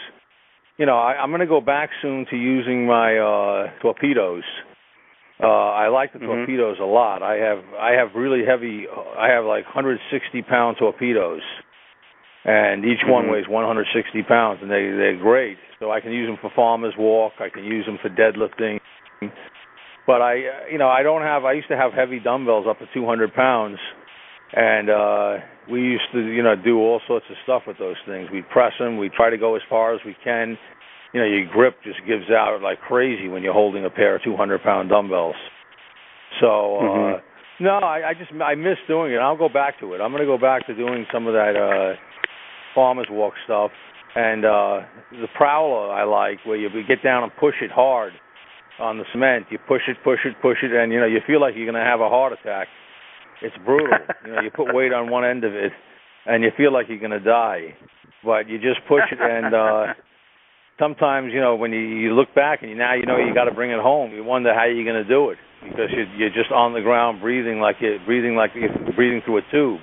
[0.79, 4.45] you know, I, I'm going to go back soon to using my uh, torpedoes.
[5.43, 6.29] Uh, I like the mm-hmm.
[6.29, 7.23] torpedoes a lot.
[7.23, 8.87] I have I have really heavy.
[9.19, 9.99] I have like 160
[10.43, 11.43] pound torpedoes,
[12.45, 13.11] and each mm-hmm.
[13.11, 15.59] one weighs 160 pounds, and they they're great.
[15.81, 17.33] So I can use them for farmers walk.
[17.41, 18.79] I can use them for deadlifting.
[20.07, 21.45] But I, you know, I don't have.
[21.45, 23.79] I used to have heavy dumbbells up to 200 pounds,
[24.53, 25.37] and uh,
[25.71, 28.29] we used to, you know, do all sorts of stuff with those things.
[28.31, 28.99] We press them.
[28.99, 30.59] We try to go as far as we can.
[31.15, 34.23] You know, your grip just gives out like crazy when you're holding a pair of
[34.23, 35.37] 200 pound dumbbells.
[36.41, 36.47] So.
[36.47, 37.15] Mm-hmm.
[37.17, 37.21] uh
[37.61, 39.19] no, I, I just I miss doing it.
[39.19, 40.01] I'll go back to it.
[40.01, 41.95] I'm going to go back to doing some of that uh
[42.75, 43.71] farmers walk stuff
[44.17, 44.81] and uh
[45.13, 48.13] the prowler I like where you get down and push it hard
[48.81, 49.47] on the cement.
[49.51, 51.81] You push it, push it, push it, and you know you feel like you're going
[51.81, 52.69] to have a heart attack.
[53.43, 53.89] It's brutal.
[54.27, 55.73] you know, you put weight on one end of it,
[56.27, 57.75] and you feel like you're going to die,
[58.25, 59.19] but you just push it.
[59.21, 59.95] And uh,
[60.79, 63.45] sometimes, you know, when you, you look back and you now you know you got
[63.45, 64.13] to bring it home.
[64.13, 67.21] You wonder how you're going to do it because you're, you're just on the ground
[67.21, 69.81] breathing like you're breathing like you're breathing through a tube.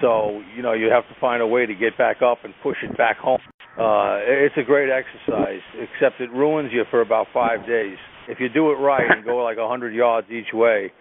[0.00, 2.76] So you know you have to find a way to get back up and push
[2.82, 3.40] it back home.
[3.78, 7.96] Uh, it's a great exercise, except it ruins you for about five days.
[8.28, 10.92] If you do it right and go like a hundred yards each way,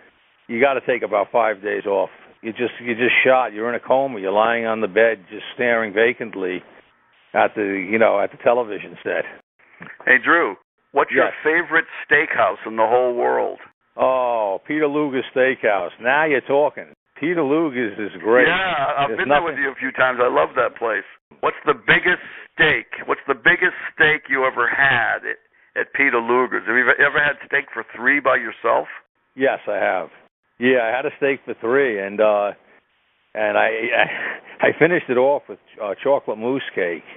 [0.48, 2.10] you got to take about five days off.
[2.42, 3.54] You just you just shot.
[3.54, 4.20] You're in a coma.
[4.20, 6.64] You're lying on the bed, just staring vacantly
[7.34, 9.26] at the you know at the television set.
[10.06, 10.56] Hey Drew,
[10.92, 11.32] what's yes.
[11.44, 13.60] your favorite steakhouse in the whole world?
[13.98, 15.92] Oh, Peter Luger's Steakhouse.
[16.02, 16.94] Now you're talking.
[17.20, 18.48] Peter Luger's is great.
[18.48, 19.44] Yeah, I've There's been nothing...
[19.44, 20.20] there with you a few times.
[20.24, 21.04] I love that place.
[21.42, 22.24] What's the biggest
[22.54, 22.88] steak?
[23.08, 25.40] What's the biggest steak you ever had at,
[25.80, 26.68] at Peter Luger's?
[26.68, 28.88] Have you ever had steak for three by yourself?
[29.36, 30.10] Yes, I have.
[30.60, 32.52] Yeah, I had a steak for three, and uh
[33.34, 33.70] and I
[34.62, 37.08] I, I finished it off with uh, chocolate mousse cake,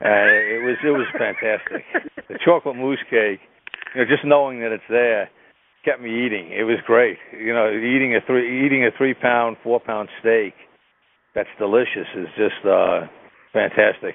[0.00, 1.84] and it was it was fantastic.
[2.28, 3.40] the chocolate mousse cake,
[3.94, 5.30] you know, just knowing that it's there
[5.84, 6.50] kept me eating.
[6.50, 7.18] It was great.
[7.32, 10.54] You know, eating a three eating a three pound, four pound steak
[11.34, 13.06] that's delicious is just uh
[13.52, 14.14] fantastic.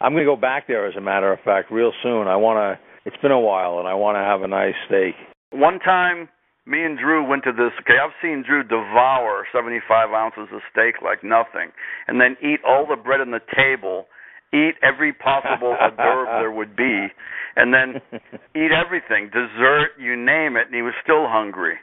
[0.00, 2.26] I'm going to go back there as a matter of fact real soon.
[2.26, 2.84] I want to.
[3.06, 5.14] It's been a while, and I want to have a nice steak.
[5.52, 6.28] One time,
[6.66, 7.72] me and Drew went to this.
[7.80, 11.72] Okay, I've seen Drew devour 75 ounces of steak like nothing,
[12.06, 14.06] and then eat all the bread on the table,
[14.52, 17.08] eat every possible hors d'oeuvre there would be,
[17.56, 18.00] and then
[18.54, 21.76] eat everything, dessert, you name it, and he was still hungry.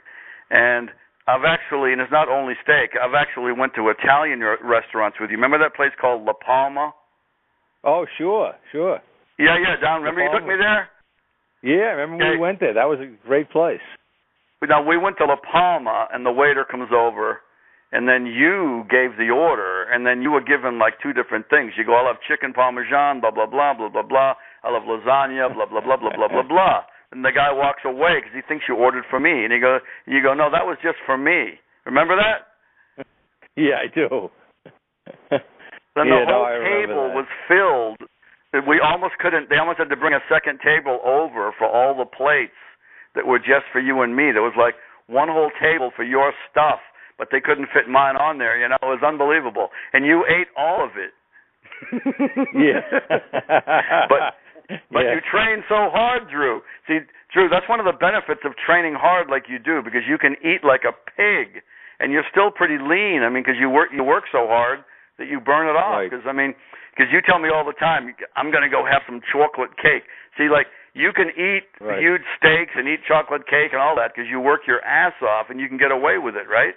[0.50, 0.90] And
[1.28, 2.96] I've actually, and it's not only steak.
[2.96, 5.36] I've actually went to Italian restaurants with you.
[5.36, 6.96] Remember that place called La Palma?
[7.84, 8.98] Oh, sure, sure.
[9.38, 10.00] Yeah, yeah, Don.
[10.00, 10.88] Remember you took me there?
[11.60, 12.36] Yeah, remember okay.
[12.36, 12.72] we went there.
[12.72, 13.84] That was a great place.
[14.64, 17.44] Now we went to La Palma, and the waiter comes over,
[17.92, 21.72] and then you gave the order, and then you were given like two different things.
[21.76, 24.32] You go, I'll have chicken parmesan, blah blah blah blah blah blah.
[24.64, 26.80] I'll have lasagna, blah blah blah blah blah blah blah.
[27.12, 29.78] And the guy walks away because he thinks you ordered for me, and he go,
[30.06, 31.56] you go, no, that was just for me.
[31.86, 32.52] Remember that?
[33.56, 34.28] yeah, I do.
[35.32, 38.04] then yeah, the whole no, table was filled.
[38.68, 39.48] We almost couldn't.
[39.48, 42.56] They almost had to bring a second table over for all the plates
[43.14, 44.32] that were just for you and me.
[44.32, 44.74] There was like
[45.06, 46.80] one whole table for your stuff,
[47.18, 48.60] but they couldn't fit mine on there.
[48.60, 51.12] You know, it was unbelievable, and you ate all of it.
[52.54, 52.80] yeah.
[54.08, 54.36] but
[54.92, 55.16] but yeah.
[55.16, 56.60] you train so hard, Drew.
[56.86, 57.00] See,
[57.32, 60.36] Drew, that's one of the benefits of training hard like you do because you can
[60.44, 61.64] eat like a pig
[62.00, 63.24] and you're still pretty lean.
[63.24, 64.84] I mean, because you work you work so hard
[65.18, 66.04] that you burn it off.
[66.04, 66.54] Because I mean,
[66.92, 70.04] because you tell me all the time, I'm going to go have some chocolate cake.
[70.36, 72.00] See, like you can eat right.
[72.00, 75.46] huge steaks and eat chocolate cake and all that because you work your ass off
[75.50, 76.74] and you can get away with it, right?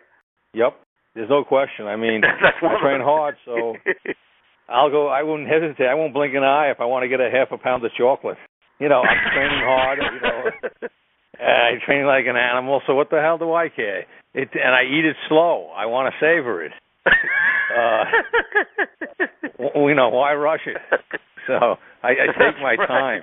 [0.53, 0.77] Yep.
[1.15, 1.87] There's no question.
[1.87, 3.75] I mean, I train hard, so
[4.71, 5.07] I'll go.
[5.07, 5.87] I wouldn't hesitate.
[5.87, 7.91] I won't blink an eye if I want to get a half a pound of
[7.97, 8.37] chocolate.
[8.79, 9.99] You know, I'm training hard.
[9.99, 10.87] You know,
[11.45, 12.81] I train like an animal.
[12.87, 14.05] So what the hell do I care?
[14.33, 15.69] It and I eat it slow.
[15.75, 16.71] I want to savor it.
[17.71, 18.03] Uh,
[19.87, 20.75] you know, why rush it?
[21.47, 21.53] So
[22.03, 22.87] I, I take my right.
[22.87, 23.21] time.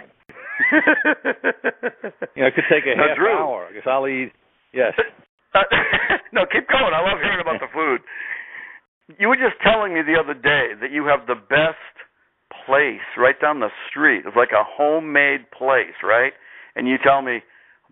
[2.35, 3.29] You know, it could take a Now, half Drew.
[3.29, 4.33] hour because I'll eat.
[4.73, 4.95] Yes.
[5.55, 5.61] Uh,
[6.33, 6.95] no, keep going.
[6.95, 8.01] I love hearing about the food.
[9.17, 11.81] You were just telling me the other day that you have the best
[12.67, 14.25] place right down the street.
[14.27, 16.33] It's like a homemade place, right?
[16.77, 17.41] And you tell me,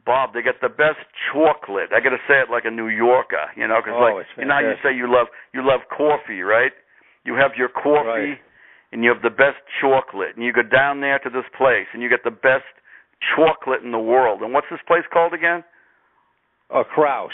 [0.05, 1.01] Bob, they get the best
[1.33, 1.89] chocolate.
[1.97, 4.45] I got to say it like a New Yorker, you know, because Oh, like you
[4.45, 6.73] know you say you love you love coffee, right?
[7.25, 8.39] You have your coffee, Right.
[8.93, 12.03] and you have the best chocolate, and you go down there to this place, and
[12.03, 12.69] you get the best
[13.35, 14.43] chocolate in the world.
[14.43, 15.64] And what's this place called again?
[16.71, 17.33] Uh, oh, Kraus.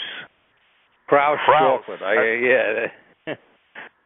[1.07, 1.83] Kraus, Kraus.
[1.85, 2.01] chocolate.
[2.01, 2.87] I, yeah.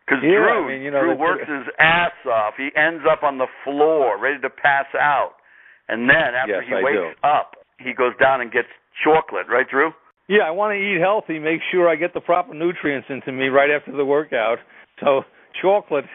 [0.07, 2.53] Because Yeah, Drew, I mean, you know, Drew works his ass off.
[2.55, 5.35] He ends up on the floor, ready to pass out,
[5.89, 7.27] and then after Yes, he I wakes do.
[7.27, 8.69] up, he goes down and gets
[9.03, 9.47] chocolate.
[9.51, 9.91] Right, Drew?
[10.29, 13.47] Yeah, I want to eat healthy, make sure I get the proper nutrients into me
[13.47, 14.59] right after the workout.
[15.03, 15.23] So
[15.61, 16.05] chocolate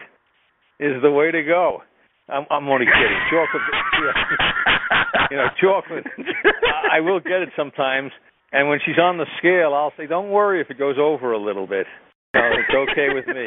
[0.79, 1.81] is the way to go.
[2.29, 3.19] I'm I'm only kidding.
[3.29, 3.63] Chocolate
[4.01, 5.27] yeah.
[5.31, 8.11] you know, chocolate I I will get it sometimes
[8.51, 11.39] and when she's on the scale I'll say, Don't worry if it goes over a
[11.39, 11.85] little bit.
[12.33, 13.45] No, it's okay with me.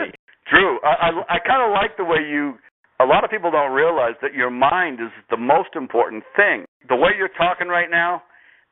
[0.50, 2.58] Drew, I I, I kind of like the way you.
[2.98, 6.64] A lot of people don't realize that your mind is the most important thing.
[6.88, 8.22] The way you're talking right now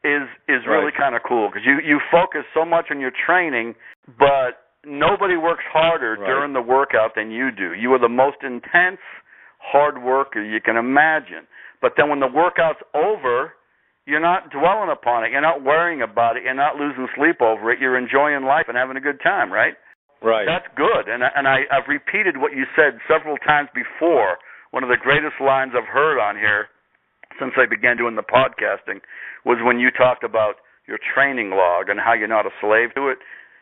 [0.02, 0.96] is is really Right.
[0.96, 3.74] kind of cool because you you focus so much on your training,
[4.18, 6.26] but nobody works harder Right.
[6.26, 7.74] during the workout than you do.
[7.74, 9.00] You are the most intense
[9.58, 11.46] hard worker you can imagine.
[11.82, 13.54] But then when the workout's over,
[14.06, 15.32] you're not dwelling upon it.
[15.32, 16.44] You're not worrying about it.
[16.44, 17.78] You're not losing sleep over it.
[17.78, 19.74] You're enjoying life and having a good time, right?
[20.24, 20.48] Right.
[20.48, 21.12] That's good.
[21.12, 24.40] And I, and I, I've repeated what you said several times before.
[24.72, 26.72] One of the greatest lines I've heard on here
[27.38, 29.04] since I began doing the podcasting
[29.44, 33.08] was when you talked about your training log and how you're not a slave to
[33.08, 33.18] it.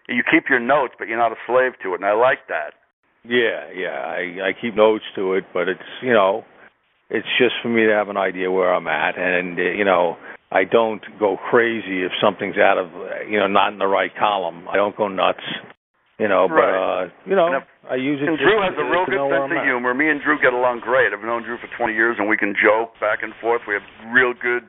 [0.09, 2.75] You keep your notes, but you're not a slave to it, and I like that.
[3.25, 4.03] Yeah, yeah.
[4.03, 6.45] I I keep notes to it, but it's you know,
[7.09, 10.17] it's just for me to have an idea where I'm at, and uh, you know,
[10.51, 12.91] I don't go crazy if something's out of
[13.31, 14.67] you know not in the right column.
[14.69, 15.39] I don't go nuts,
[16.23, 16.47] you know.
[16.47, 18.31] But uh, you know, And I use it.
[18.31, 19.67] And Drew has a real good sense of at.
[19.67, 19.91] humor.
[19.93, 21.11] Me and Drew get along great.
[21.11, 23.63] I've known Drew for 20 years, and we can joke back and forth.
[23.67, 23.83] We have
[24.15, 24.63] real good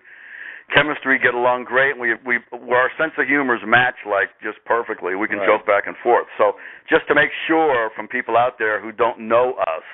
[0.74, 4.58] chemistry, get along great, and we we where our sense of humors match like just
[4.66, 5.14] perfectly.
[5.16, 5.48] We can Right.
[5.54, 6.26] joke back and forth.
[6.38, 6.58] So
[6.90, 9.86] just to make sure from people out there who don't know us,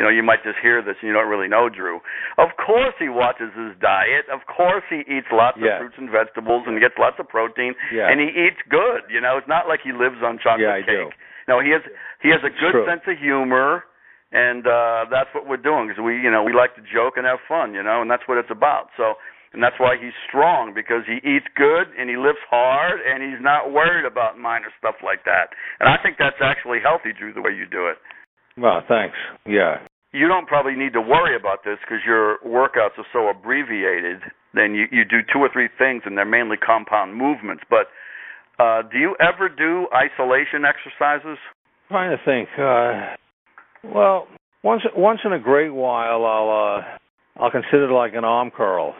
[0.00, 2.00] you know, you might just hear this and you don't really know Drew.
[2.40, 4.24] Of course he watches his diet.
[4.32, 5.76] Of course he eats lots Yeah.
[5.76, 7.76] of fruits and vegetables and gets lots of protein.
[7.92, 8.08] Yeah.
[8.08, 9.04] And he eats good.
[9.12, 11.12] You know, it's not like he lives on chocolate Yeah, I cake.
[11.12, 11.52] do.
[11.52, 11.84] No, he has
[12.24, 12.86] he has a good true.
[12.88, 13.84] sense of humor,
[14.32, 17.26] and uh that's what we're doing because we you know we like to joke and
[17.28, 18.88] have fun, you know, and that's what it's about.
[18.96, 19.20] So,
[19.52, 23.42] and that's why he's strong because he eats good and he lifts hard and he's
[23.42, 25.50] not worried about minor stuff like that.
[25.80, 27.98] And I think that's actually healthy, Drew, the way you do it.
[28.56, 29.16] Well, thanks.
[29.46, 29.78] Yeah.
[30.12, 34.20] You don't probably need to worry about this because your workouts are so abbreviated.
[34.54, 37.62] Then you you do two or three things and they're mainly compound movements.
[37.70, 37.86] But
[38.58, 41.38] uh do you ever do isolation exercises?
[41.88, 42.48] trying to think.
[42.56, 43.16] Uh,
[43.82, 44.28] well,
[44.62, 48.94] once once in a great while, I'll uh, I'll consider it like an arm curl,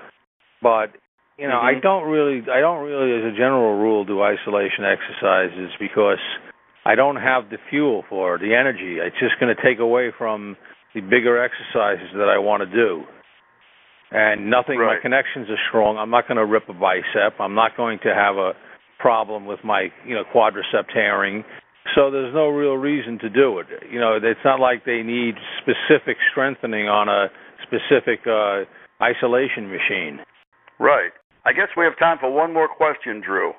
[0.63, 0.91] but
[1.39, 1.83] you know, I Mhm.
[1.83, 6.19] don't really, I don't really, as a general rule, do isolation exercises because
[6.85, 8.99] I don't have the fuel for it, the energy.
[8.99, 10.57] It's just going to take away from
[10.95, 13.03] the bigger exercises that I want to do.
[14.11, 15.97] And nothing, my connections are strong.
[15.97, 17.39] I'm not going to rip a bicep.
[17.39, 18.53] I'm not going to have a
[18.99, 21.45] problem with my, you know, quadricep tearing.
[21.95, 23.67] So there's no real reason to do it.
[23.91, 27.31] You know, it's not like they need specific strengthening on a
[27.63, 28.67] specific uh,
[29.03, 30.19] isolation machine.
[30.79, 31.11] Right.
[31.47, 33.53] I guess we have time for one more question, Drew.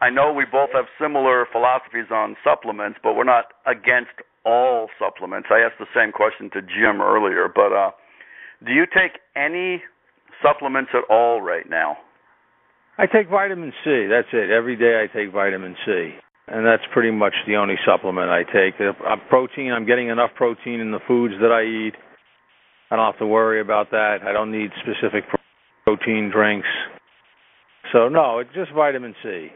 [0.00, 4.10] I know we both have similar philosophies on supplements, but we're not against
[4.44, 5.48] all supplements.
[5.50, 7.90] I asked the same question to Jim earlier, but uh
[8.64, 9.82] do you take any
[10.42, 11.96] supplements at all right now?
[12.98, 14.06] I take vitamin C.
[14.08, 14.50] That's it.
[14.50, 16.10] Every day I take vitamin C.
[16.48, 18.74] And that's pretty much the only supplement I take.
[18.80, 21.94] Uh, protein, I'm getting enough protein in the foods that I eat.
[22.90, 24.18] I don't have to worry about that.
[24.26, 25.24] I don't need specific
[25.84, 26.68] protein drinks.
[27.92, 29.48] So no, it's just vitamin C.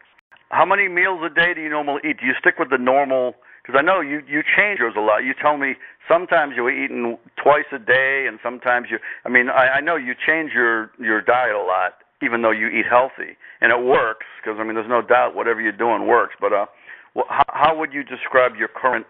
[0.48, 2.16] How many meals a day do you normally eat?
[2.20, 3.34] Do you stick with the normal?
[3.66, 5.24] Because I know you you change yours a lot.
[5.24, 5.74] You tell me
[6.06, 8.98] sometimes you're eating twice a day, and sometimes you.
[9.24, 12.68] I mean, I, I know you change your your diet a lot, even though you
[12.68, 14.26] eat healthy, and it works.
[14.40, 16.34] Because I mean, there's no doubt whatever you're doing works.
[16.40, 16.66] But uh,
[17.14, 19.06] well, how, how would you describe your current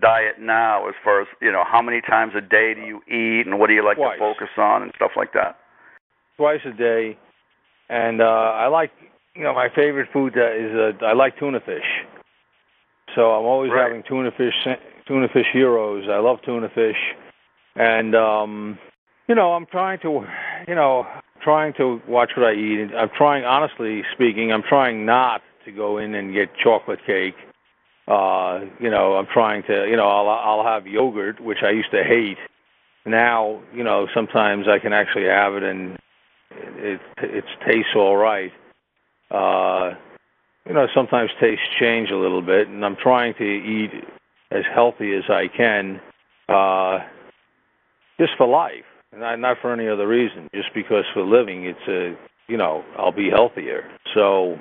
[0.00, 3.46] diet now, as far as you know, how many times a day do you eat,
[3.46, 4.18] and what do you like Twice.
[4.18, 5.58] to focus on, and stuff like that?
[6.36, 7.16] Twice a day,
[7.88, 8.90] and uh, I like
[9.36, 12.19] you know, my favorite food uh, is uh, I like tuna fish.
[13.14, 13.88] So I'm always right.
[13.88, 14.54] having tuna fish,
[15.06, 16.06] tuna fish heroes.
[16.08, 16.96] I love tuna fish,
[17.76, 18.78] and um,
[19.28, 20.24] you know, I'm trying to,
[20.68, 21.06] you know,
[21.42, 22.90] trying to watch what I eat.
[22.96, 27.34] I'm trying, honestly speaking, I'm trying not to go in and get chocolate cake.
[28.08, 31.90] Uh, you know, I'm trying to, you know, I'll I'll have yogurt, which I used
[31.92, 32.38] to hate.
[33.06, 35.98] Now, you know, sometimes I can actually have it and
[36.50, 38.52] it it, it tastes all right
[39.30, 39.94] uh,
[40.66, 43.90] you know, sometimes tastes change a little bit, and I'm trying to eat
[44.50, 46.00] as healthy as I can,
[46.48, 46.98] uh,
[48.18, 48.84] just for life,
[49.16, 50.48] not not for any other reason.
[50.54, 52.14] Just because for living, it's a,
[52.48, 53.84] you know, I'll be healthier.
[54.14, 54.58] So,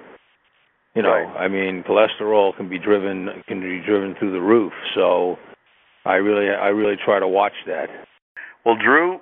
[0.95, 1.45] you know, Right.
[1.45, 4.73] I mean, cholesterol can be driven can be driven through the roof.
[4.95, 5.37] So,
[6.05, 7.89] I really I really try to watch that.
[8.65, 9.19] Well, Drew,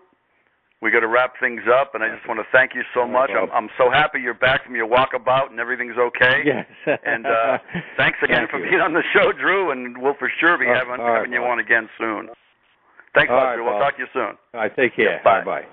[0.81, 3.31] we got to wrap things up, and I just want to thank you so much.
[3.33, 6.43] I'm, I'm so happy you're back from your walkabout and everything's okay.
[6.45, 6.65] Yes.
[7.05, 7.57] and uh,
[7.97, 8.69] thanks again Thank for you.
[8.69, 11.33] being on the show, Drew, and we'll for sure be Uh, having, all right, having
[11.33, 11.49] you Bob.
[11.51, 12.29] on again soon.
[13.15, 13.65] Thanks a All lot, right, Drew.
[13.65, 14.37] We'll talk to you soon.
[14.53, 15.17] All right, take care.
[15.17, 15.43] Yeah, bye.
[15.43, 15.65] Bye.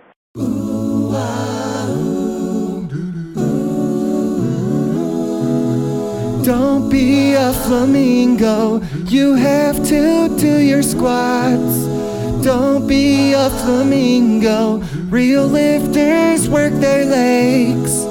[6.44, 11.86] Don't be a flamingo, you have to do your squats.
[12.44, 14.76] Don't be a flamingo,
[15.08, 18.04] real lifters work their legs.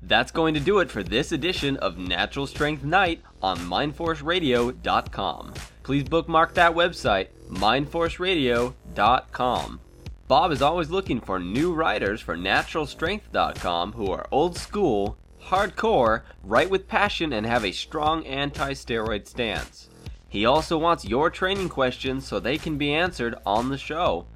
[0.00, 5.52] That's going to do it for this edition of Natural Strength Night on MindForceRadio.com.
[5.82, 9.80] Please bookmark that website, MindForceRadio.com.
[10.26, 16.70] Bob is always looking for new writers for NaturalStrength.com who are old school, hardcore, write
[16.70, 19.88] with passion, and have a strong anti steroid stance.
[20.28, 24.26] He also wants your training questions so they can be answered on the show.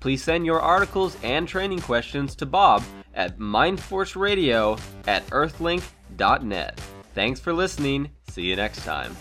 [0.00, 2.82] Please send your articles and training questions to Bob
[3.14, 6.80] at mindforceradio at earthlink.net.
[7.14, 8.10] Thanks for listening.
[8.28, 9.16] See you next time.